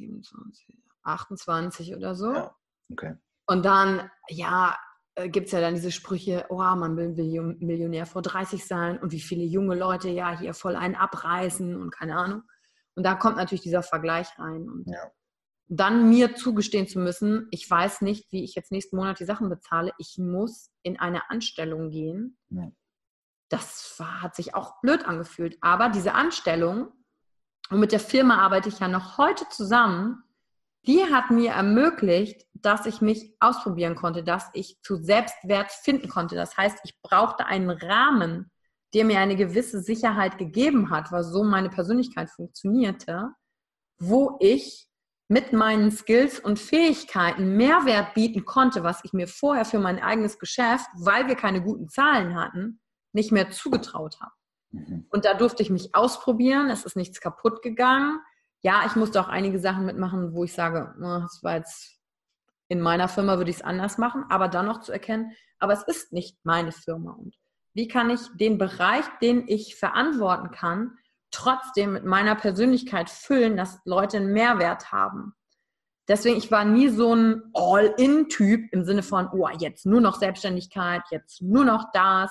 27, 0.00 0.76
28 1.02 1.96
oder 1.96 2.14
so. 2.14 2.32
Ja, 2.32 2.56
okay. 2.90 3.16
Und 3.46 3.64
dann, 3.64 4.10
ja, 4.28 4.76
äh, 5.14 5.28
gibt 5.28 5.46
es 5.46 5.52
ja 5.52 5.60
dann 5.60 5.74
diese 5.74 5.90
Sprüche, 5.90 6.46
oh, 6.48 6.58
man 6.58 6.96
will 6.96 7.10
Millionär 7.58 8.06
vor 8.06 8.22
30 8.22 8.66
sein 8.66 8.98
und 8.98 9.12
wie 9.12 9.20
viele 9.20 9.44
junge 9.44 9.74
Leute 9.74 10.08
ja 10.08 10.38
hier 10.38 10.54
voll 10.54 10.76
einen 10.76 10.94
abreißen 10.94 11.76
und 11.76 11.90
keine 11.90 12.16
Ahnung. 12.16 12.42
Und 12.94 13.04
da 13.04 13.14
kommt 13.14 13.36
natürlich 13.36 13.62
dieser 13.62 13.82
Vergleich 13.82 14.28
rein. 14.38 14.68
Und 14.68 14.84
ja. 14.86 15.10
dann 15.68 16.08
mir 16.08 16.34
zugestehen 16.34 16.86
zu 16.86 16.98
müssen, 16.98 17.48
ich 17.50 17.68
weiß 17.68 18.02
nicht, 18.02 18.30
wie 18.32 18.44
ich 18.44 18.54
jetzt 18.54 18.72
nächsten 18.72 18.96
Monat 18.96 19.20
die 19.20 19.24
Sachen 19.24 19.48
bezahle, 19.48 19.92
ich 19.98 20.16
muss 20.18 20.70
in 20.82 20.98
eine 20.98 21.30
Anstellung 21.30 21.90
gehen. 21.90 22.38
Ja. 22.50 22.70
Das 23.48 23.94
war, 23.98 24.22
hat 24.22 24.36
sich 24.36 24.54
auch 24.54 24.80
blöd 24.80 25.04
angefühlt. 25.06 25.58
Aber 25.60 25.88
diese 25.88 26.14
Anstellung, 26.14 26.92
und 27.70 27.80
mit 27.80 27.92
der 27.92 28.00
Firma 28.00 28.38
arbeite 28.38 28.68
ich 28.68 28.80
ja 28.80 28.88
noch 28.88 29.16
heute 29.16 29.48
zusammen, 29.48 30.22
die 30.86 31.04
hat 31.04 31.30
mir 31.30 31.52
ermöglicht, 31.52 32.46
dass 32.54 32.86
ich 32.86 33.00
mich 33.00 33.34
ausprobieren 33.38 33.94
konnte, 33.94 34.24
dass 34.24 34.50
ich 34.54 34.78
zu 34.82 34.96
Selbstwert 34.96 35.70
finden 35.70 36.08
konnte. 36.08 36.34
Das 36.34 36.56
heißt, 36.56 36.78
ich 36.84 37.00
brauchte 37.02 37.46
einen 37.46 37.70
Rahmen, 37.70 38.50
der 38.94 39.04
mir 39.04 39.20
eine 39.20 39.36
gewisse 39.36 39.80
Sicherheit 39.80 40.38
gegeben 40.38 40.90
hat, 40.90 41.12
was 41.12 41.30
so 41.32 41.44
meine 41.44 41.70
Persönlichkeit 41.70 42.30
funktionierte, 42.30 43.30
wo 43.98 44.36
ich 44.40 44.88
mit 45.28 45.52
meinen 45.52 45.92
Skills 45.92 46.40
und 46.40 46.58
Fähigkeiten 46.58 47.56
Mehrwert 47.56 48.14
bieten 48.14 48.44
konnte, 48.44 48.82
was 48.82 49.04
ich 49.04 49.12
mir 49.12 49.28
vorher 49.28 49.64
für 49.64 49.78
mein 49.78 50.02
eigenes 50.02 50.40
Geschäft, 50.40 50.86
weil 50.96 51.28
wir 51.28 51.36
keine 51.36 51.62
guten 51.62 51.88
Zahlen 51.88 52.34
hatten, 52.34 52.80
nicht 53.12 53.30
mehr 53.30 53.50
zugetraut 53.50 54.18
habe. 54.20 54.32
Mhm. 54.70 55.06
Und 55.10 55.24
da 55.24 55.34
durfte 55.34 55.62
ich 55.62 55.70
mich 55.70 55.94
ausprobieren, 55.94 56.70
es 56.70 56.84
ist 56.84 56.96
nichts 56.96 57.20
kaputt 57.20 57.62
gegangen 57.62 58.20
ja, 58.62 58.82
ich 58.86 58.96
musste 58.96 59.20
auch 59.20 59.28
einige 59.28 59.58
Sachen 59.58 59.86
mitmachen, 59.86 60.34
wo 60.34 60.44
ich 60.44 60.52
sage, 60.52 60.94
das 61.00 61.42
war 61.42 61.56
jetzt 61.56 61.98
in 62.68 62.80
meiner 62.80 63.08
Firma 63.08 63.36
würde 63.38 63.50
ich 63.50 63.56
es 63.56 63.62
anders 63.62 63.98
machen, 63.98 64.24
aber 64.28 64.48
dann 64.48 64.66
noch 64.66 64.80
zu 64.80 64.92
erkennen, 64.92 65.32
aber 65.58 65.72
es 65.72 65.82
ist 65.82 66.12
nicht 66.12 66.38
meine 66.44 66.72
Firma. 66.72 67.12
Und 67.12 67.36
wie 67.74 67.88
kann 67.88 68.10
ich 68.10 68.20
den 68.34 68.58
Bereich, 68.58 69.04
den 69.20 69.48
ich 69.48 69.76
verantworten 69.76 70.50
kann, 70.50 70.96
trotzdem 71.32 71.94
mit 71.94 72.04
meiner 72.04 72.36
Persönlichkeit 72.36 73.10
füllen, 73.10 73.56
dass 73.56 73.80
Leute 73.84 74.18
einen 74.18 74.32
Mehrwert 74.32 74.92
haben? 74.92 75.34
Deswegen, 76.06 76.36
ich 76.36 76.50
war 76.50 76.64
nie 76.64 76.88
so 76.88 77.14
ein 77.14 77.42
All-In-Typ 77.54 78.72
im 78.72 78.84
Sinne 78.84 79.02
von, 79.02 79.28
oh, 79.32 79.48
jetzt 79.58 79.86
nur 79.86 80.00
noch 80.00 80.16
Selbstständigkeit, 80.16 81.02
jetzt 81.10 81.42
nur 81.42 81.64
noch 81.64 81.86
das. 81.92 82.30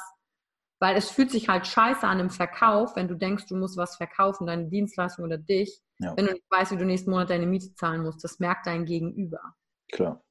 Weil 0.80 0.96
es 0.96 1.12
fühlt 1.12 1.30
sich 1.30 1.50
halt 1.50 1.68
scheiße 1.68 2.08
an 2.08 2.20
im 2.20 2.30
Verkauf, 2.30 2.96
wenn 2.96 3.08
du 3.08 3.15
denkst, 3.15 3.48
du 3.48 3.56
musst 3.56 3.78
was 3.78 3.98
verkaufen, 3.98 4.48
deine 4.48 4.68
Dienstleistung 4.68 5.26
oder 5.26 5.38
dich, 5.38 5.82
ja. 6.00 6.15
wenn 6.15 6.26
du 6.26 6.34
nicht 6.34 6.50
weißt, 6.50 6.72
wie 6.72 6.78
du 6.78 6.86
nächsten 6.86 7.12
Monat 7.12 7.30
deine 7.30 7.46
Miete 7.46 7.74
zahlen 7.76 8.04
musst. 8.04 8.24
Das 8.24 8.39
merkt 8.39 8.65
dein 8.65 8.86
Gegenüber. 8.86 9.42
Klar. 9.92 10.24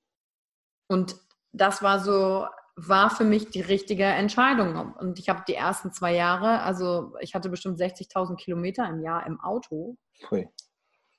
Und 0.88 1.16
das 1.52 1.82
war 1.82 2.00
so, 2.00 2.46
war 2.76 3.10
für 3.10 3.24
mich 3.24 3.50
die 3.50 3.60
richtige 3.60 4.04
Entscheidung. 4.04 4.94
Und 4.94 5.18
ich 5.18 5.28
habe 5.28 5.42
die 5.46 5.54
ersten 5.54 5.92
zwei 5.92 6.14
Jahre, 6.14 6.62
also 6.62 7.14
ich 7.20 7.34
hatte 7.34 7.50
bestimmt 7.50 7.78
60.000 7.78 8.36
Kilometer 8.36 8.88
im 8.88 9.02
Jahr 9.02 9.26
im 9.26 9.40
Auto. 9.40 9.96
Pui. 10.28 10.48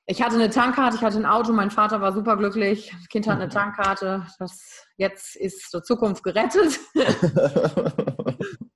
Ich 0.06 0.24
hatte 0.24 0.36
eine 0.36 0.50
Tankkarte, 0.50 0.96
ich 0.96 1.04
hatte 1.04 1.18
ein 1.18 1.28
Auto, 1.28 1.54
mein 1.54 1.70
Vater 1.70 2.02
war 2.02 2.14
superglücklich, 2.14 2.92
das 2.98 3.10
Kind 3.10 3.28
hat 3.28 3.36
eine 3.36 3.50
Tankkarte. 3.50 4.26
Das, 4.40 4.88
jetzt 4.98 5.36
ist 5.36 5.72
die 5.72 5.84
Zukunft 5.84 6.24
gerettet. 6.24 6.80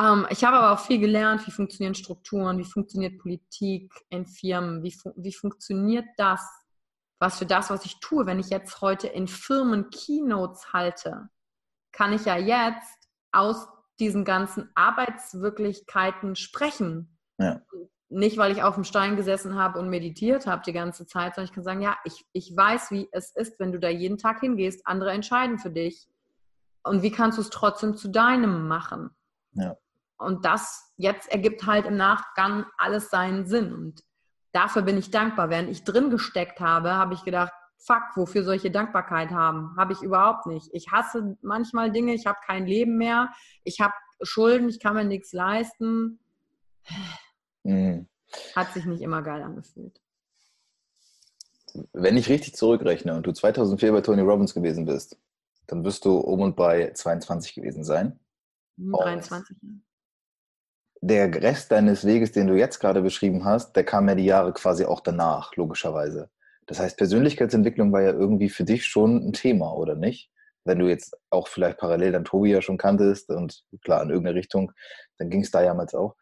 Ähm, 0.00 0.26
ich 0.30 0.44
habe 0.44 0.56
aber 0.56 0.72
auch 0.72 0.84
viel 0.84 0.98
gelernt, 0.98 1.46
wie 1.46 1.50
funktionieren 1.50 1.94
Strukturen, 1.94 2.58
wie 2.58 2.64
funktioniert 2.64 3.18
Politik 3.18 3.92
in 4.08 4.26
Firmen, 4.26 4.82
wie, 4.82 4.92
fu 4.92 5.12
wie 5.16 5.32
funktioniert 5.32 6.06
das, 6.16 6.40
was 7.18 7.38
für 7.38 7.46
das, 7.46 7.70
was 7.70 7.84
ich 7.84 8.00
tue. 8.00 8.24
Wenn 8.26 8.38
ich 8.38 8.48
jetzt 8.48 8.80
heute 8.80 9.08
in 9.08 9.28
Firmen 9.28 9.90
Keynotes 9.90 10.72
halte, 10.72 11.28
kann 11.92 12.12
ich 12.12 12.24
ja 12.24 12.38
jetzt 12.38 12.98
aus 13.32 13.68
diesen 13.98 14.24
ganzen 14.24 14.70
Arbeitswirklichkeiten 14.74 16.34
sprechen. 16.34 17.18
Ja. 17.38 17.60
Nicht, 18.08 18.38
weil 18.38 18.52
ich 18.52 18.62
auf 18.62 18.74
dem 18.74 18.84
Stein 18.84 19.16
gesessen 19.16 19.54
habe 19.56 19.78
und 19.78 19.90
meditiert 19.90 20.46
habe 20.46 20.62
die 20.64 20.72
ganze 20.72 21.06
Zeit, 21.06 21.34
sondern 21.34 21.48
ich 21.48 21.54
kann 21.54 21.62
sagen, 21.62 21.82
ja, 21.82 21.96
ich, 22.04 22.24
ich 22.32 22.56
weiß, 22.56 22.90
wie 22.90 23.08
es 23.12 23.30
ist, 23.36 23.60
wenn 23.60 23.72
du 23.72 23.78
da 23.78 23.88
jeden 23.88 24.18
Tag 24.18 24.40
hingehst. 24.40 24.86
Andere 24.86 25.12
entscheiden 25.12 25.58
für 25.58 25.70
dich. 25.70 26.08
Und 26.82 27.02
wie 27.02 27.10
kannst 27.10 27.36
du 27.36 27.42
es 27.42 27.50
trotzdem 27.50 27.96
zu 27.96 28.08
deinem 28.08 28.66
machen? 28.66 29.10
Ja. 29.52 29.76
Und 30.20 30.44
das 30.44 30.92
jetzt 30.98 31.32
ergibt 31.32 31.66
halt 31.66 31.86
im 31.86 31.96
Nachgang 31.96 32.66
alles 32.76 33.08
seinen 33.08 33.46
Sinn. 33.46 33.72
Und 33.72 34.02
dafür 34.52 34.82
bin 34.82 34.98
ich 34.98 35.10
dankbar. 35.10 35.48
Während 35.48 35.70
ich 35.70 35.82
drin 35.82 36.10
gesteckt 36.10 36.60
habe, 36.60 36.92
habe 36.92 37.14
ich 37.14 37.24
gedacht, 37.24 37.52
fuck, 37.78 38.02
wofür 38.16 38.44
solche 38.44 38.70
Dankbarkeit 38.70 39.30
haben? 39.30 39.74
Habe 39.78 39.94
ich 39.94 40.02
überhaupt 40.02 40.46
nicht. 40.46 40.68
Ich 40.72 40.92
hasse 40.92 41.38
manchmal 41.40 41.90
Dinge, 41.90 42.12
ich 42.12 42.26
habe 42.26 42.38
kein 42.46 42.66
Leben 42.66 42.98
mehr, 42.98 43.30
ich 43.64 43.80
habe 43.80 43.94
Schulden, 44.22 44.68
ich 44.68 44.78
kann 44.78 44.94
mir 44.94 45.04
nichts 45.04 45.32
leisten. 45.32 46.20
Mhm. 47.62 48.06
Hat 48.54 48.72
sich 48.74 48.84
nicht 48.84 49.00
immer 49.00 49.22
geil 49.22 49.42
angefühlt. 49.42 50.00
Wenn 51.94 52.18
ich 52.18 52.28
richtig 52.28 52.54
zurückrechne 52.56 53.14
und 53.14 53.26
du 53.26 53.32
2004 53.32 53.92
bei 53.92 54.00
Tony 54.02 54.20
Robbins 54.20 54.52
gewesen 54.52 54.84
bist, 54.84 55.16
dann 55.66 55.84
wirst 55.84 56.04
du 56.04 56.18
um 56.18 56.40
und 56.40 56.56
bei 56.56 56.92
22 56.92 57.54
gewesen 57.54 57.84
sein. 57.84 58.18
23. 58.76 59.56
Hm, 59.60 59.82
der 61.00 61.34
Rest 61.42 61.72
deines 61.72 62.04
Weges, 62.04 62.32
den 62.32 62.46
du 62.46 62.54
jetzt 62.54 62.78
gerade 62.78 63.00
beschrieben 63.02 63.44
hast, 63.44 63.74
der 63.74 63.84
kam 63.84 64.08
ja 64.08 64.14
die 64.14 64.24
Jahre 64.24 64.52
quasi 64.52 64.84
auch 64.84 65.00
danach, 65.00 65.56
logischerweise. 65.56 66.30
Das 66.66 66.78
heißt, 66.78 66.98
Persönlichkeitsentwicklung 66.98 67.92
war 67.92 68.02
ja 68.02 68.12
irgendwie 68.12 68.48
für 68.48 68.64
dich 68.64 68.86
schon 68.86 69.16
ein 69.28 69.32
Thema, 69.32 69.72
oder 69.74 69.96
nicht? 69.96 70.30
Wenn 70.64 70.78
du 70.78 70.88
jetzt 70.88 71.16
auch 71.30 71.48
vielleicht 71.48 71.78
parallel 71.78 72.12
dann 72.12 72.24
Tobi 72.24 72.50
ja 72.50 72.60
schon 72.60 72.76
kanntest 72.76 73.30
und 73.30 73.64
klar 73.82 74.02
in 74.02 74.10
irgendeine 74.10 74.38
Richtung, 74.38 74.72
dann 75.18 75.30
ging 75.30 75.40
es 75.40 75.50
da 75.50 75.62
damals 75.62 75.94
auch. 75.94 76.16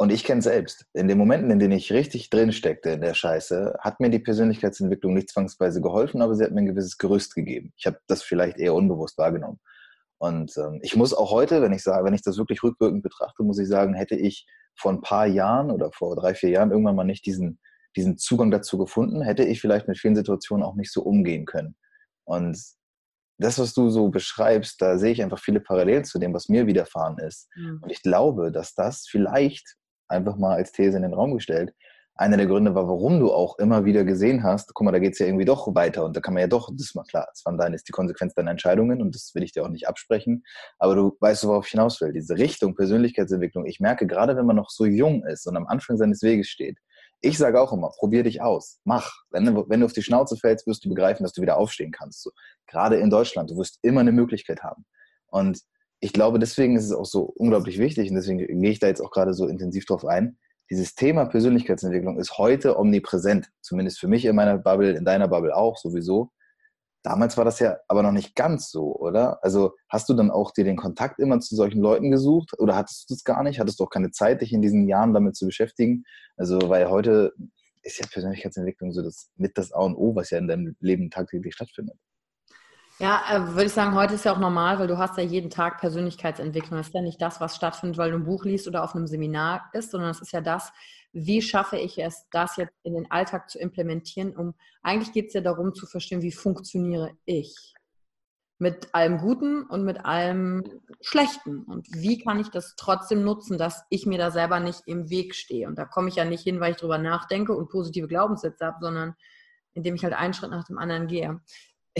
Und 0.00 0.12
ich 0.12 0.22
kenne 0.22 0.42
selbst. 0.42 0.86
In 0.92 1.08
den 1.08 1.18
Momenten, 1.18 1.50
in 1.50 1.58
denen 1.58 1.72
ich 1.72 1.92
richtig 1.92 2.30
drin 2.30 2.52
steckte 2.52 2.90
in 2.90 3.00
der 3.00 3.14
Scheiße, 3.14 3.78
hat 3.80 3.98
mir 3.98 4.10
die 4.10 4.20
Persönlichkeitsentwicklung 4.20 5.14
nicht 5.14 5.30
zwangsweise 5.30 5.80
geholfen, 5.80 6.22
aber 6.22 6.36
sie 6.36 6.44
hat 6.44 6.52
mir 6.52 6.60
ein 6.60 6.66
gewisses 6.66 6.98
Gerüst 6.98 7.34
gegeben. 7.34 7.72
Ich 7.76 7.86
habe 7.86 7.98
das 8.06 8.22
vielleicht 8.22 8.58
eher 8.58 8.74
unbewusst 8.74 9.18
wahrgenommen. 9.18 9.58
Und 10.18 10.56
ähm, 10.56 10.80
ich 10.82 10.96
muss 10.96 11.14
auch 11.14 11.30
heute, 11.30 11.62
wenn 11.62 11.72
ich 11.72 11.82
sage, 11.82 12.04
wenn 12.04 12.14
ich 12.14 12.22
das 12.22 12.38
wirklich 12.38 12.62
rückwirkend 12.62 13.02
betrachte, 13.02 13.42
muss 13.42 13.58
ich 13.58 13.68
sagen, 13.68 13.94
hätte 13.94 14.16
ich 14.16 14.46
vor 14.76 14.92
ein 14.92 15.00
paar 15.00 15.26
Jahren 15.26 15.70
oder 15.70 15.92
vor 15.92 16.16
drei, 16.16 16.34
vier 16.34 16.50
Jahren 16.50 16.70
irgendwann 16.70 16.96
mal 16.96 17.04
nicht 17.04 17.24
diesen, 17.24 17.60
diesen 17.96 18.18
Zugang 18.18 18.50
dazu 18.50 18.78
gefunden, 18.78 19.22
hätte 19.22 19.44
ich 19.44 19.60
vielleicht 19.60 19.88
mit 19.88 19.98
vielen 19.98 20.16
Situationen 20.16 20.64
auch 20.64 20.74
nicht 20.74 20.92
so 20.92 21.02
umgehen 21.02 21.46
können. 21.46 21.76
Und 22.24 22.58
das, 23.38 23.58
was 23.58 23.72
du 23.72 23.88
so 23.88 24.08
beschreibst, 24.08 24.82
da 24.82 24.98
sehe 24.98 25.12
ich 25.12 25.22
einfach 25.22 25.38
viele 25.38 25.60
Parallelen 25.60 26.04
zu 26.04 26.18
dem, 26.18 26.34
was 26.34 26.48
mir 26.48 26.66
widerfahren 26.66 27.18
ist. 27.18 27.48
Mhm. 27.54 27.80
Und 27.82 27.90
ich 27.90 28.02
glaube, 28.02 28.50
dass 28.50 28.74
das 28.74 29.06
vielleicht 29.08 29.76
einfach 30.08 30.36
mal 30.36 30.56
als 30.56 30.72
These 30.72 30.96
in 30.96 31.02
den 31.02 31.14
Raum 31.14 31.34
gestellt, 31.34 31.72
einer 32.18 32.36
der 32.36 32.46
Gründe 32.46 32.74
war, 32.74 32.88
warum 32.88 33.20
du 33.20 33.32
auch 33.32 33.58
immer 33.58 33.84
wieder 33.84 34.04
gesehen 34.04 34.42
hast, 34.42 34.74
guck 34.74 34.84
mal, 34.84 34.90
da 34.90 34.98
geht 34.98 35.12
es 35.12 35.20
ja 35.20 35.26
irgendwie 35.26 35.44
doch 35.44 35.72
weiter 35.74 36.04
und 36.04 36.16
da 36.16 36.20
kann 36.20 36.34
man 36.34 36.40
ja 36.40 36.48
doch, 36.48 36.68
das 36.72 36.88
ist 36.88 36.94
mal 36.96 37.04
klar, 37.04 37.28
das 37.30 37.44
waren 37.44 37.56
deine, 37.56 37.76
ist 37.76 37.86
die 37.86 37.92
Konsequenz 37.92 38.34
deiner 38.34 38.50
Entscheidungen 38.50 39.00
und 39.00 39.14
das 39.14 39.30
will 39.34 39.44
ich 39.44 39.52
dir 39.52 39.64
auch 39.64 39.68
nicht 39.68 39.86
absprechen, 39.86 40.42
aber 40.78 40.96
du 40.96 41.16
weißt, 41.20 41.46
worauf 41.46 41.66
ich 41.66 41.70
hinaus 41.70 42.00
will, 42.00 42.12
diese 42.12 42.36
Richtung 42.36 42.74
Persönlichkeitsentwicklung. 42.74 43.66
Ich 43.66 43.78
merke, 43.78 44.06
gerade 44.06 44.36
wenn 44.36 44.46
man 44.46 44.56
noch 44.56 44.70
so 44.70 44.84
jung 44.84 45.24
ist 45.24 45.46
und 45.46 45.56
am 45.56 45.68
Anfang 45.68 45.96
seines 45.96 46.22
Weges 46.22 46.48
steht, 46.48 46.76
ich 47.20 47.38
sage 47.38 47.60
auch 47.60 47.72
immer, 47.72 47.90
probier 47.98 48.22
dich 48.22 48.42
aus, 48.42 48.80
mach. 48.84 49.12
Wenn 49.30 49.46
wenn 49.56 49.80
du 49.80 49.86
auf 49.86 49.92
die 49.92 50.02
Schnauze 50.02 50.36
fällst, 50.36 50.66
wirst 50.66 50.84
du 50.84 50.88
begreifen, 50.88 51.24
dass 51.24 51.32
du 51.32 51.42
wieder 51.42 51.56
aufstehen 51.56 51.90
kannst. 51.90 52.22
So, 52.22 52.30
gerade 52.66 52.96
in 52.96 53.10
Deutschland, 53.10 53.50
du 53.50 53.56
wirst 53.56 53.78
immer 53.82 54.00
eine 54.00 54.12
Möglichkeit 54.12 54.62
haben. 54.62 54.84
Und 55.26 55.60
ich 56.00 56.12
glaube, 56.12 56.38
deswegen 56.38 56.76
ist 56.76 56.84
es 56.84 56.92
auch 56.92 57.04
so 57.04 57.22
unglaublich 57.36 57.78
wichtig 57.78 58.10
und 58.10 58.16
deswegen 58.16 58.38
gehe 58.38 58.70
ich 58.70 58.78
da 58.78 58.86
jetzt 58.86 59.00
auch 59.00 59.10
gerade 59.10 59.34
so 59.34 59.46
intensiv 59.46 59.84
drauf 59.84 60.04
ein, 60.04 60.38
dieses 60.70 60.94
Thema 60.94 61.24
Persönlichkeitsentwicklung 61.26 62.18
ist 62.18 62.38
heute 62.38 62.78
omnipräsent. 62.78 63.50
Zumindest 63.60 63.98
für 63.98 64.08
mich 64.08 64.24
in 64.24 64.36
meiner 64.36 64.58
Bubble, 64.58 64.92
in 64.92 65.04
deiner 65.04 65.28
Bubble 65.28 65.56
auch 65.56 65.76
sowieso. 65.78 66.30
Damals 67.02 67.36
war 67.36 67.44
das 67.44 67.58
ja 67.60 67.78
aber 67.86 68.02
noch 68.02 68.12
nicht 68.12 68.34
ganz 68.34 68.70
so, 68.70 68.94
oder? 68.96 69.42
Also 69.42 69.72
hast 69.88 70.08
du 70.08 70.14
dann 70.14 70.30
auch 70.30 70.50
dir 70.50 70.64
den 70.64 70.76
Kontakt 70.76 71.20
immer 71.20 71.40
zu 71.40 71.54
solchen 71.54 71.80
Leuten 71.80 72.10
gesucht 72.10 72.58
oder 72.58 72.76
hattest 72.76 73.08
du 73.08 73.14
das 73.14 73.24
gar 73.24 73.42
nicht? 73.42 73.60
Hattest 73.60 73.80
du 73.80 73.84
auch 73.84 73.90
keine 73.90 74.10
Zeit, 74.10 74.42
dich 74.42 74.52
in 74.52 74.62
diesen 74.62 74.88
Jahren 74.88 75.14
damit 75.14 75.36
zu 75.36 75.46
beschäftigen? 75.46 76.04
Also, 76.36 76.58
weil 76.68 76.90
heute 76.90 77.32
ist 77.82 77.98
ja 77.98 78.06
Persönlichkeitsentwicklung 78.06 78.92
so 78.92 79.02
das 79.02 79.30
mit 79.36 79.56
das 79.56 79.72
A 79.72 79.80
und 79.80 79.94
O, 79.96 80.14
was 80.14 80.30
ja 80.30 80.38
in 80.38 80.48
deinem 80.48 80.76
Leben 80.80 81.10
tagtäglich 81.10 81.54
stattfindet. 81.54 81.96
Ja, 83.00 83.22
äh, 83.30 83.46
würde 83.48 83.66
ich 83.66 83.72
sagen, 83.72 83.94
heute 83.94 84.14
ist 84.14 84.24
ja 84.24 84.32
auch 84.32 84.40
normal, 84.40 84.80
weil 84.80 84.88
du 84.88 84.98
hast 84.98 85.16
ja 85.16 85.22
jeden 85.22 85.50
Tag 85.50 85.78
Persönlichkeitsentwicklung. 85.78 86.78
Das 86.78 86.88
ist 86.88 86.94
ja 86.94 87.00
nicht 87.00 87.22
das, 87.22 87.40
was 87.40 87.54
stattfindet, 87.54 87.96
weil 87.96 88.10
du 88.10 88.16
ein 88.16 88.24
Buch 88.24 88.44
liest 88.44 88.66
oder 88.66 88.82
auf 88.82 88.96
einem 88.96 89.06
Seminar 89.06 89.70
ist, 89.72 89.92
sondern 89.92 90.10
es 90.10 90.20
ist 90.20 90.32
ja 90.32 90.40
das, 90.40 90.72
wie 91.12 91.40
schaffe 91.40 91.76
ich 91.76 91.98
es, 91.98 92.26
das 92.32 92.56
jetzt 92.56 92.74
in 92.82 92.94
den 92.94 93.08
Alltag 93.10 93.50
zu 93.50 93.58
implementieren, 93.60 94.36
um 94.36 94.54
eigentlich 94.82 95.12
geht 95.12 95.28
es 95.28 95.34
ja 95.34 95.40
darum 95.40 95.74
zu 95.74 95.86
verstehen, 95.86 96.22
wie 96.22 96.32
funktioniere 96.32 97.12
ich 97.24 97.74
mit 98.58 98.92
allem 98.92 99.18
Guten 99.18 99.62
und 99.62 99.84
mit 99.84 100.04
allem 100.04 100.64
Schlechten. 101.00 101.62
Und 101.62 101.86
wie 101.92 102.18
kann 102.18 102.40
ich 102.40 102.48
das 102.48 102.74
trotzdem 102.76 103.22
nutzen, 103.22 103.56
dass 103.58 103.84
ich 103.90 104.06
mir 104.06 104.18
da 104.18 104.32
selber 104.32 104.58
nicht 104.58 104.82
im 104.86 105.08
Weg 105.08 105.36
stehe? 105.36 105.68
Und 105.68 105.78
da 105.78 105.84
komme 105.84 106.08
ich 106.08 106.16
ja 106.16 106.24
nicht 106.24 106.42
hin, 106.42 106.58
weil 106.58 106.72
ich 106.72 106.78
drüber 106.78 106.98
nachdenke 106.98 107.54
und 107.54 107.70
positive 107.70 108.08
Glaubenssätze 108.08 108.66
habe, 108.66 108.78
sondern 108.80 109.14
indem 109.74 109.94
ich 109.94 110.02
halt 110.02 110.14
einen 110.14 110.34
Schritt 110.34 110.50
nach 110.50 110.64
dem 110.64 110.78
anderen 110.78 111.06
gehe. 111.06 111.40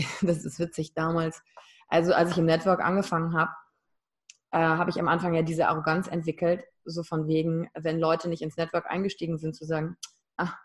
Das 0.21 0.45
ist 0.45 0.59
witzig 0.59 0.93
damals. 0.93 1.41
Also 1.87 2.13
als 2.13 2.31
ich 2.31 2.37
im 2.37 2.45
Network 2.45 2.81
angefangen 2.81 3.33
habe, 3.33 3.51
äh, 4.51 4.59
habe 4.59 4.89
ich 4.89 4.99
am 4.99 5.07
Anfang 5.07 5.33
ja 5.33 5.41
diese 5.41 5.67
Arroganz 5.67 6.07
entwickelt, 6.07 6.63
so 6.85 7.03
von 7.03 7.27
wegen, 7.27 7.69
wenn 7.75 7.99
Leute 7.99 8.29
nicht 8.29 8.41
ins 8.41 8.57
Network 8.57 8.89
eingestiegen 8.89 9.37
sind, 9.37 9.55
zu 9.55 9.65
sagen, 9.65 9.97
ach, 10.37 10.57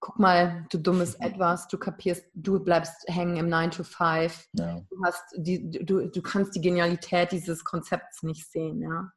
guck 0.00 0.18
mal, 0.18 0.66
du 0.70 0.78
dummes 0.78 1.14
Etwas, 1.20 1.68
du 1.68 1.78
kapierst, 1.78 2.26
du 2.34 2.60
bleibst 2.60 3.04
hängen 3.08 3.36
im 3.36 3.48
9 3.48 3.70
to 3.70 3.84
5. 3.84 4.48
Ja. 4.52 4.80
Du, 4.88 4.96
hast 5.04 5.22
die, 5.36 5.70
du, 5.70 6.08
du 6.08 6.22
kannst 6.22 6.54
die 6.54 6.60
Genialität 6.60 7.32
dieses 7.32 7.64
Konzepts 7.64 8.22
nicht 8.22 8.50
sehen, 8.50 8.82
ja. 8.82 9.10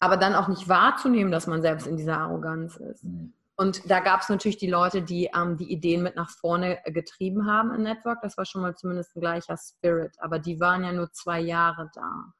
Aber 0.00 0.16
dann 0.16 0.34
auch 0.34 0.48
nicht 0.48 0.68
wahrzunehmen, 0.68 1.32
dass 1.32 1.46
man 1.46 1.62
selbst 1.62 1.86
in 1.86 1.96
dieser 1.96 2.18
Arroganz 2.18 2.76
ist. 2.76 3.04
Mhm. 3.04 3.32
Und 3.56 3.88
da 3.88 4.00
gab 4.00 4.20
es 4.20 4.28
natürlich 4.28 4.56
die 4.56 4.70
Leute, 4.70 5.02
die 5.02 5.30
ähm, 5.34 5.56
die 5.56 5.70
Ideen 5.70 6.02
mit 6.02 6.16
nach 6.16 6.30
vorne 6.30 6.78
getrieben 6.86 7.46
haben 7.46 7.72
im 7.72 7.82
Network. 7.82 8.20
Das 8.22 8.36
war 8.36 8.44
schon 8.44 8.62
mal 8.62 8.74
zumindest 8.74 9.14
ein 9.14 9.20
gleicher 9.20 9.56
Spirit. 9.56 10.16
Aber 10.18 10.38
die 10.38 10.58
waren 10.58 10.82
ja 10.82 10.92
nur 10.92 11.12
zwei 11.12 11.40
Jahre 11.40 11.90
da. 11.94 12.32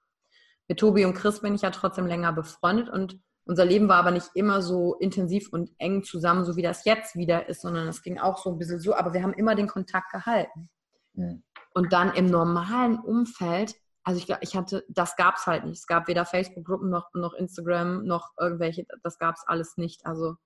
Mit 0.67 0.81
Tobi 0.81 1.05
und 1.05 1.15
Chris 1.15 1.41
bin 1.41 1.55
ich 1.55 1.63
ja 1.63 1.71
trotzdem 1.71 2.07
länger 2.07 2.33
befreundet 2.33 2.89
und 2.89 3.21
unser 3.47 3.65
Leben 3.67 3.89
war 3.89 3.99
aber 3.99 4.11
nicht 4.11 4.31
immer 4.35 4.63
so 4.63 4.95
intensiv 4.95 5.53
und 5.53 5.71
eng 5.79 6.03
zusammen, 6.03 6.45
so 6.45 6.57
wie 6.57 6.63
das 6.63 6.85
jetzt 6.87 7.15
wieder 7.15 7.49
ist, 7.49 7.61
sondern 7.61 7.87
es 7.89 8.03
ging 8.03 8.19
auch 8.19 8.39
so 8.39 8.51
ein 8.51 8.59
bisschen 8.59 8.81
so, 8.81 8.95
aber 8.95 9.13
wir 9.13 9.23
haben 9.23 9.35
immer 9.35 9.55
den 9.55 9.69
Kontakt 9.69 10.11
gehalten. 10.11 10.71
Mhm. 11.13 11.43
Und 11.75 11.93
dann 11.93 12.15
im 12.15 12.27
normalen 12.27 12.99
Umfeld, 12.99 13.75
also 14.03 14.19
ich, 14.19 14.35
ich 14.41 14.57
hatte, 14.57 14.85
das 14.89 15.17
gab 15.17 15.37
es 15.37 15.47
halt 15.47 15.65
nicht. 15.65 15.79
Es 15.79 15.87
gab 15.87 16.09
weder 16.09 16.25
Facebook-Gruppen 16.25 16.89
noch, 16.89 17.13
noch 17.13 17.35
Instagram 17.35 18.05
noch 18.05 18.31
irgendwelche, 18.39 18.87
das 19.03 19.19
gab 19.19 19.35
es 19.35 19.45
alles 19.47 19.77
nicht. 19.77 20.07
Also 20.07 20.37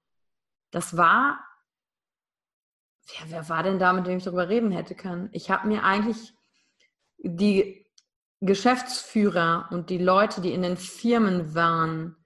das 0.71 0.97
war, 0.97 1.39
ja, 3.07 3.25
wer 3.29 3.49
war 3.49 3.63
denn 3.63 3.79
da, 3.79 3.93
mit 3.93 4.07
dem 4.07 4.19
ich 4.19 4.25
darüber 4.25 4.49
reden 4.49 4.71
hätte 4.71 4.95
können? 4.95 5.31
Ich 5.33 5.51
habe 5.51 5.67
mir 5.67 5.85
eigentlich 5.85 6.35
die 7.19 7.87
Geschäftsführer 8.41 9.69
und 9.71 9.91
die 9.91 9.99
Leute, 9.99 10.41
die 10.41 10.53
in 10.53 10.63
den 10.63 10.77
Firmen 10.77 11.55
waren, 11.55 12.17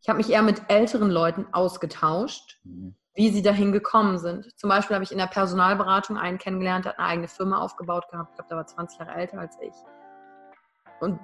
ich 0.00 0.08
habe 0.08 0.18
mich 0.18 0.30
eher 0.30 0.42
mit 0.42 0.62
älteren 0.68 1.10
Leuten 1.10 1.46
ausgetauscht, 1.52 2.60
mhm. 2.64 2.94
wie 3.14 3.30
sie 3.30 3.42
dahin 3.42 3.72
gekommen 3.72 4.18
sind. 4.18 4.58
Zum 4.58 4.70
Beispiel 4.70 4.94
habe 4.94 5.04
ich 5.04 5.12
in 5.12 5.18
der 5.18 5.26
Personalberatung 5.26 6.16
einen 6.16 6.38
kennengelernt, 6.38 6.84
der 6.84 6.92
hat 6.92 6.98
eine 6.98 7.08
eigene 7.08 7.28
Firma 7.28 7.58
aufgebaut 7.58 8.08
gehabt. 8.10 8.30
Ich 8.30 8.36
glaube, 8.36 8.48
der 8.48 8.56
war 8.58 8.66
20 8.66 8.98
Jahre 9.00 9.14
älter 9.14 9.40
als 9.40 9.58
ich. 9.60 9.74
Und 11.00 11.20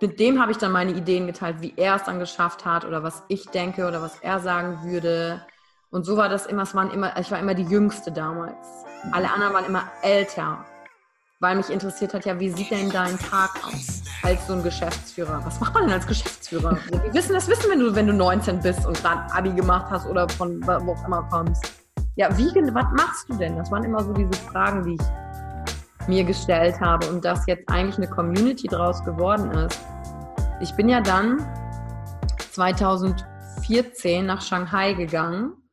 mit 0.00 0.18
dem 0.18 0.40
habe 0.40 0.50
ich 0.50 0.58
dann 0.58 0.72
meine 0.72 0.92
Ideen 0.92 1.26
geteilt, 1.26 1.60
wie 1.60 1.74
er 1.76 1.96
es 1.96 2.04
dann 2.04 2.18
geschafft 2.18 2.64
hat 2.64 2.84
oder 2.84 3.02
was 3.02 3.22
ich 3.28 3.46
denke 3.46 3.86
oder 3.86 4.02
was 4.02 4.18
er 4.20 4.40
sagen 4.40 4.82
würde. 4.82 5.44
Und 5.92 6.04
so 6.04 6.16
war 6.16 6.28
das 6.28 6.46
immer, 6.46 6.62
es 6.62 6.74
waren 6.74 6.90
immer, 6.90 7.16
ich 7.20 7.30
war 7.30 7.38
immer 7.38 7.54
die 7.54 7.62
Jüngste 7.62 8.10
damals. 8.10 8.66
Alle 9.12 9.30
anderen 9.30 9.54
waren 9.54 9.64
immer 9.66 9.84
älter 10.02 10.64
weil 11.42 11.56
mich 11.56 11.70
interessiert 11.70 12.14
hat, 12.14 12.24
ja, 12.24 12.38
wie 12.38 12.50
sieht 12.50 12.70
denn 12.70 12.88
dein 12.88 13.18
Tag 13.18 13.50
aus 13.66 14.02
als 14.22 14.46
so 14.46 14.52
ein 14.52 14.62
Geschäftsführer? 14.62 15.42
Was 15.44 15.58
macht 15.58 15.74
man 15.74 15.82
denn 15.84 15.92
als 15.94 16.06
Geschäftsführer? 16.06 16.78
Wir 16.88 17.12
wissen 17.12 17.32
das 17.32 17.48
wissen, 17.48 17.68
wenn 17.68 17.80
du, 17.80 17.92
wenn 17.96 18.06
du 18.06 18.12
19 18.12 18.60
bist 18.60 18.86
und 18.86 18.96
gerade 19.02 19.22
Abi 19.34 19.50
gemacht 19.50 19.86
hast 19.90 20.06
oder 20.06 20.28
von 20.28 20.64
wo 20.64 20.92
auch 20.92 21.04
immer 21.04 21.24
kommst. 21.24 21.72
Ja, 22.14 22.28
wie, 22.38 22.46
was 22.72 22.86
machst 22.92 23.28
du 23.28 23.34
denn? 23.34 23.56
Das 23.56 23.72
waren 23.72 23.82
immer 23.82 24.04
so 24.04 24.12
diese 24.12 24.32
Fragen, 24.52 24.84
die 24.84 24.94
ich 24.94 26.06
mir 26.06 26.22
gestellt 26.22 26.80
habe 26.80 27.08
und 27.08 27.24
dass 27.24 27.44
jetzt 27.46 27.68
eigentlich 27.68 27.96
eine 27.96 28.08
Community 28.08 28.68
draus 28.68 29.04
geworden 29.04 29.50
ist. 29.50 29.80
Ich 30.60 30.72
bin 30.76 30.88
ja 30.88 31.00
dann 31.00 31.44
2014 32.52 34.24
nach 34.24 34.42
Shanghai 34.42 34.92
gegangen 34.92 35.54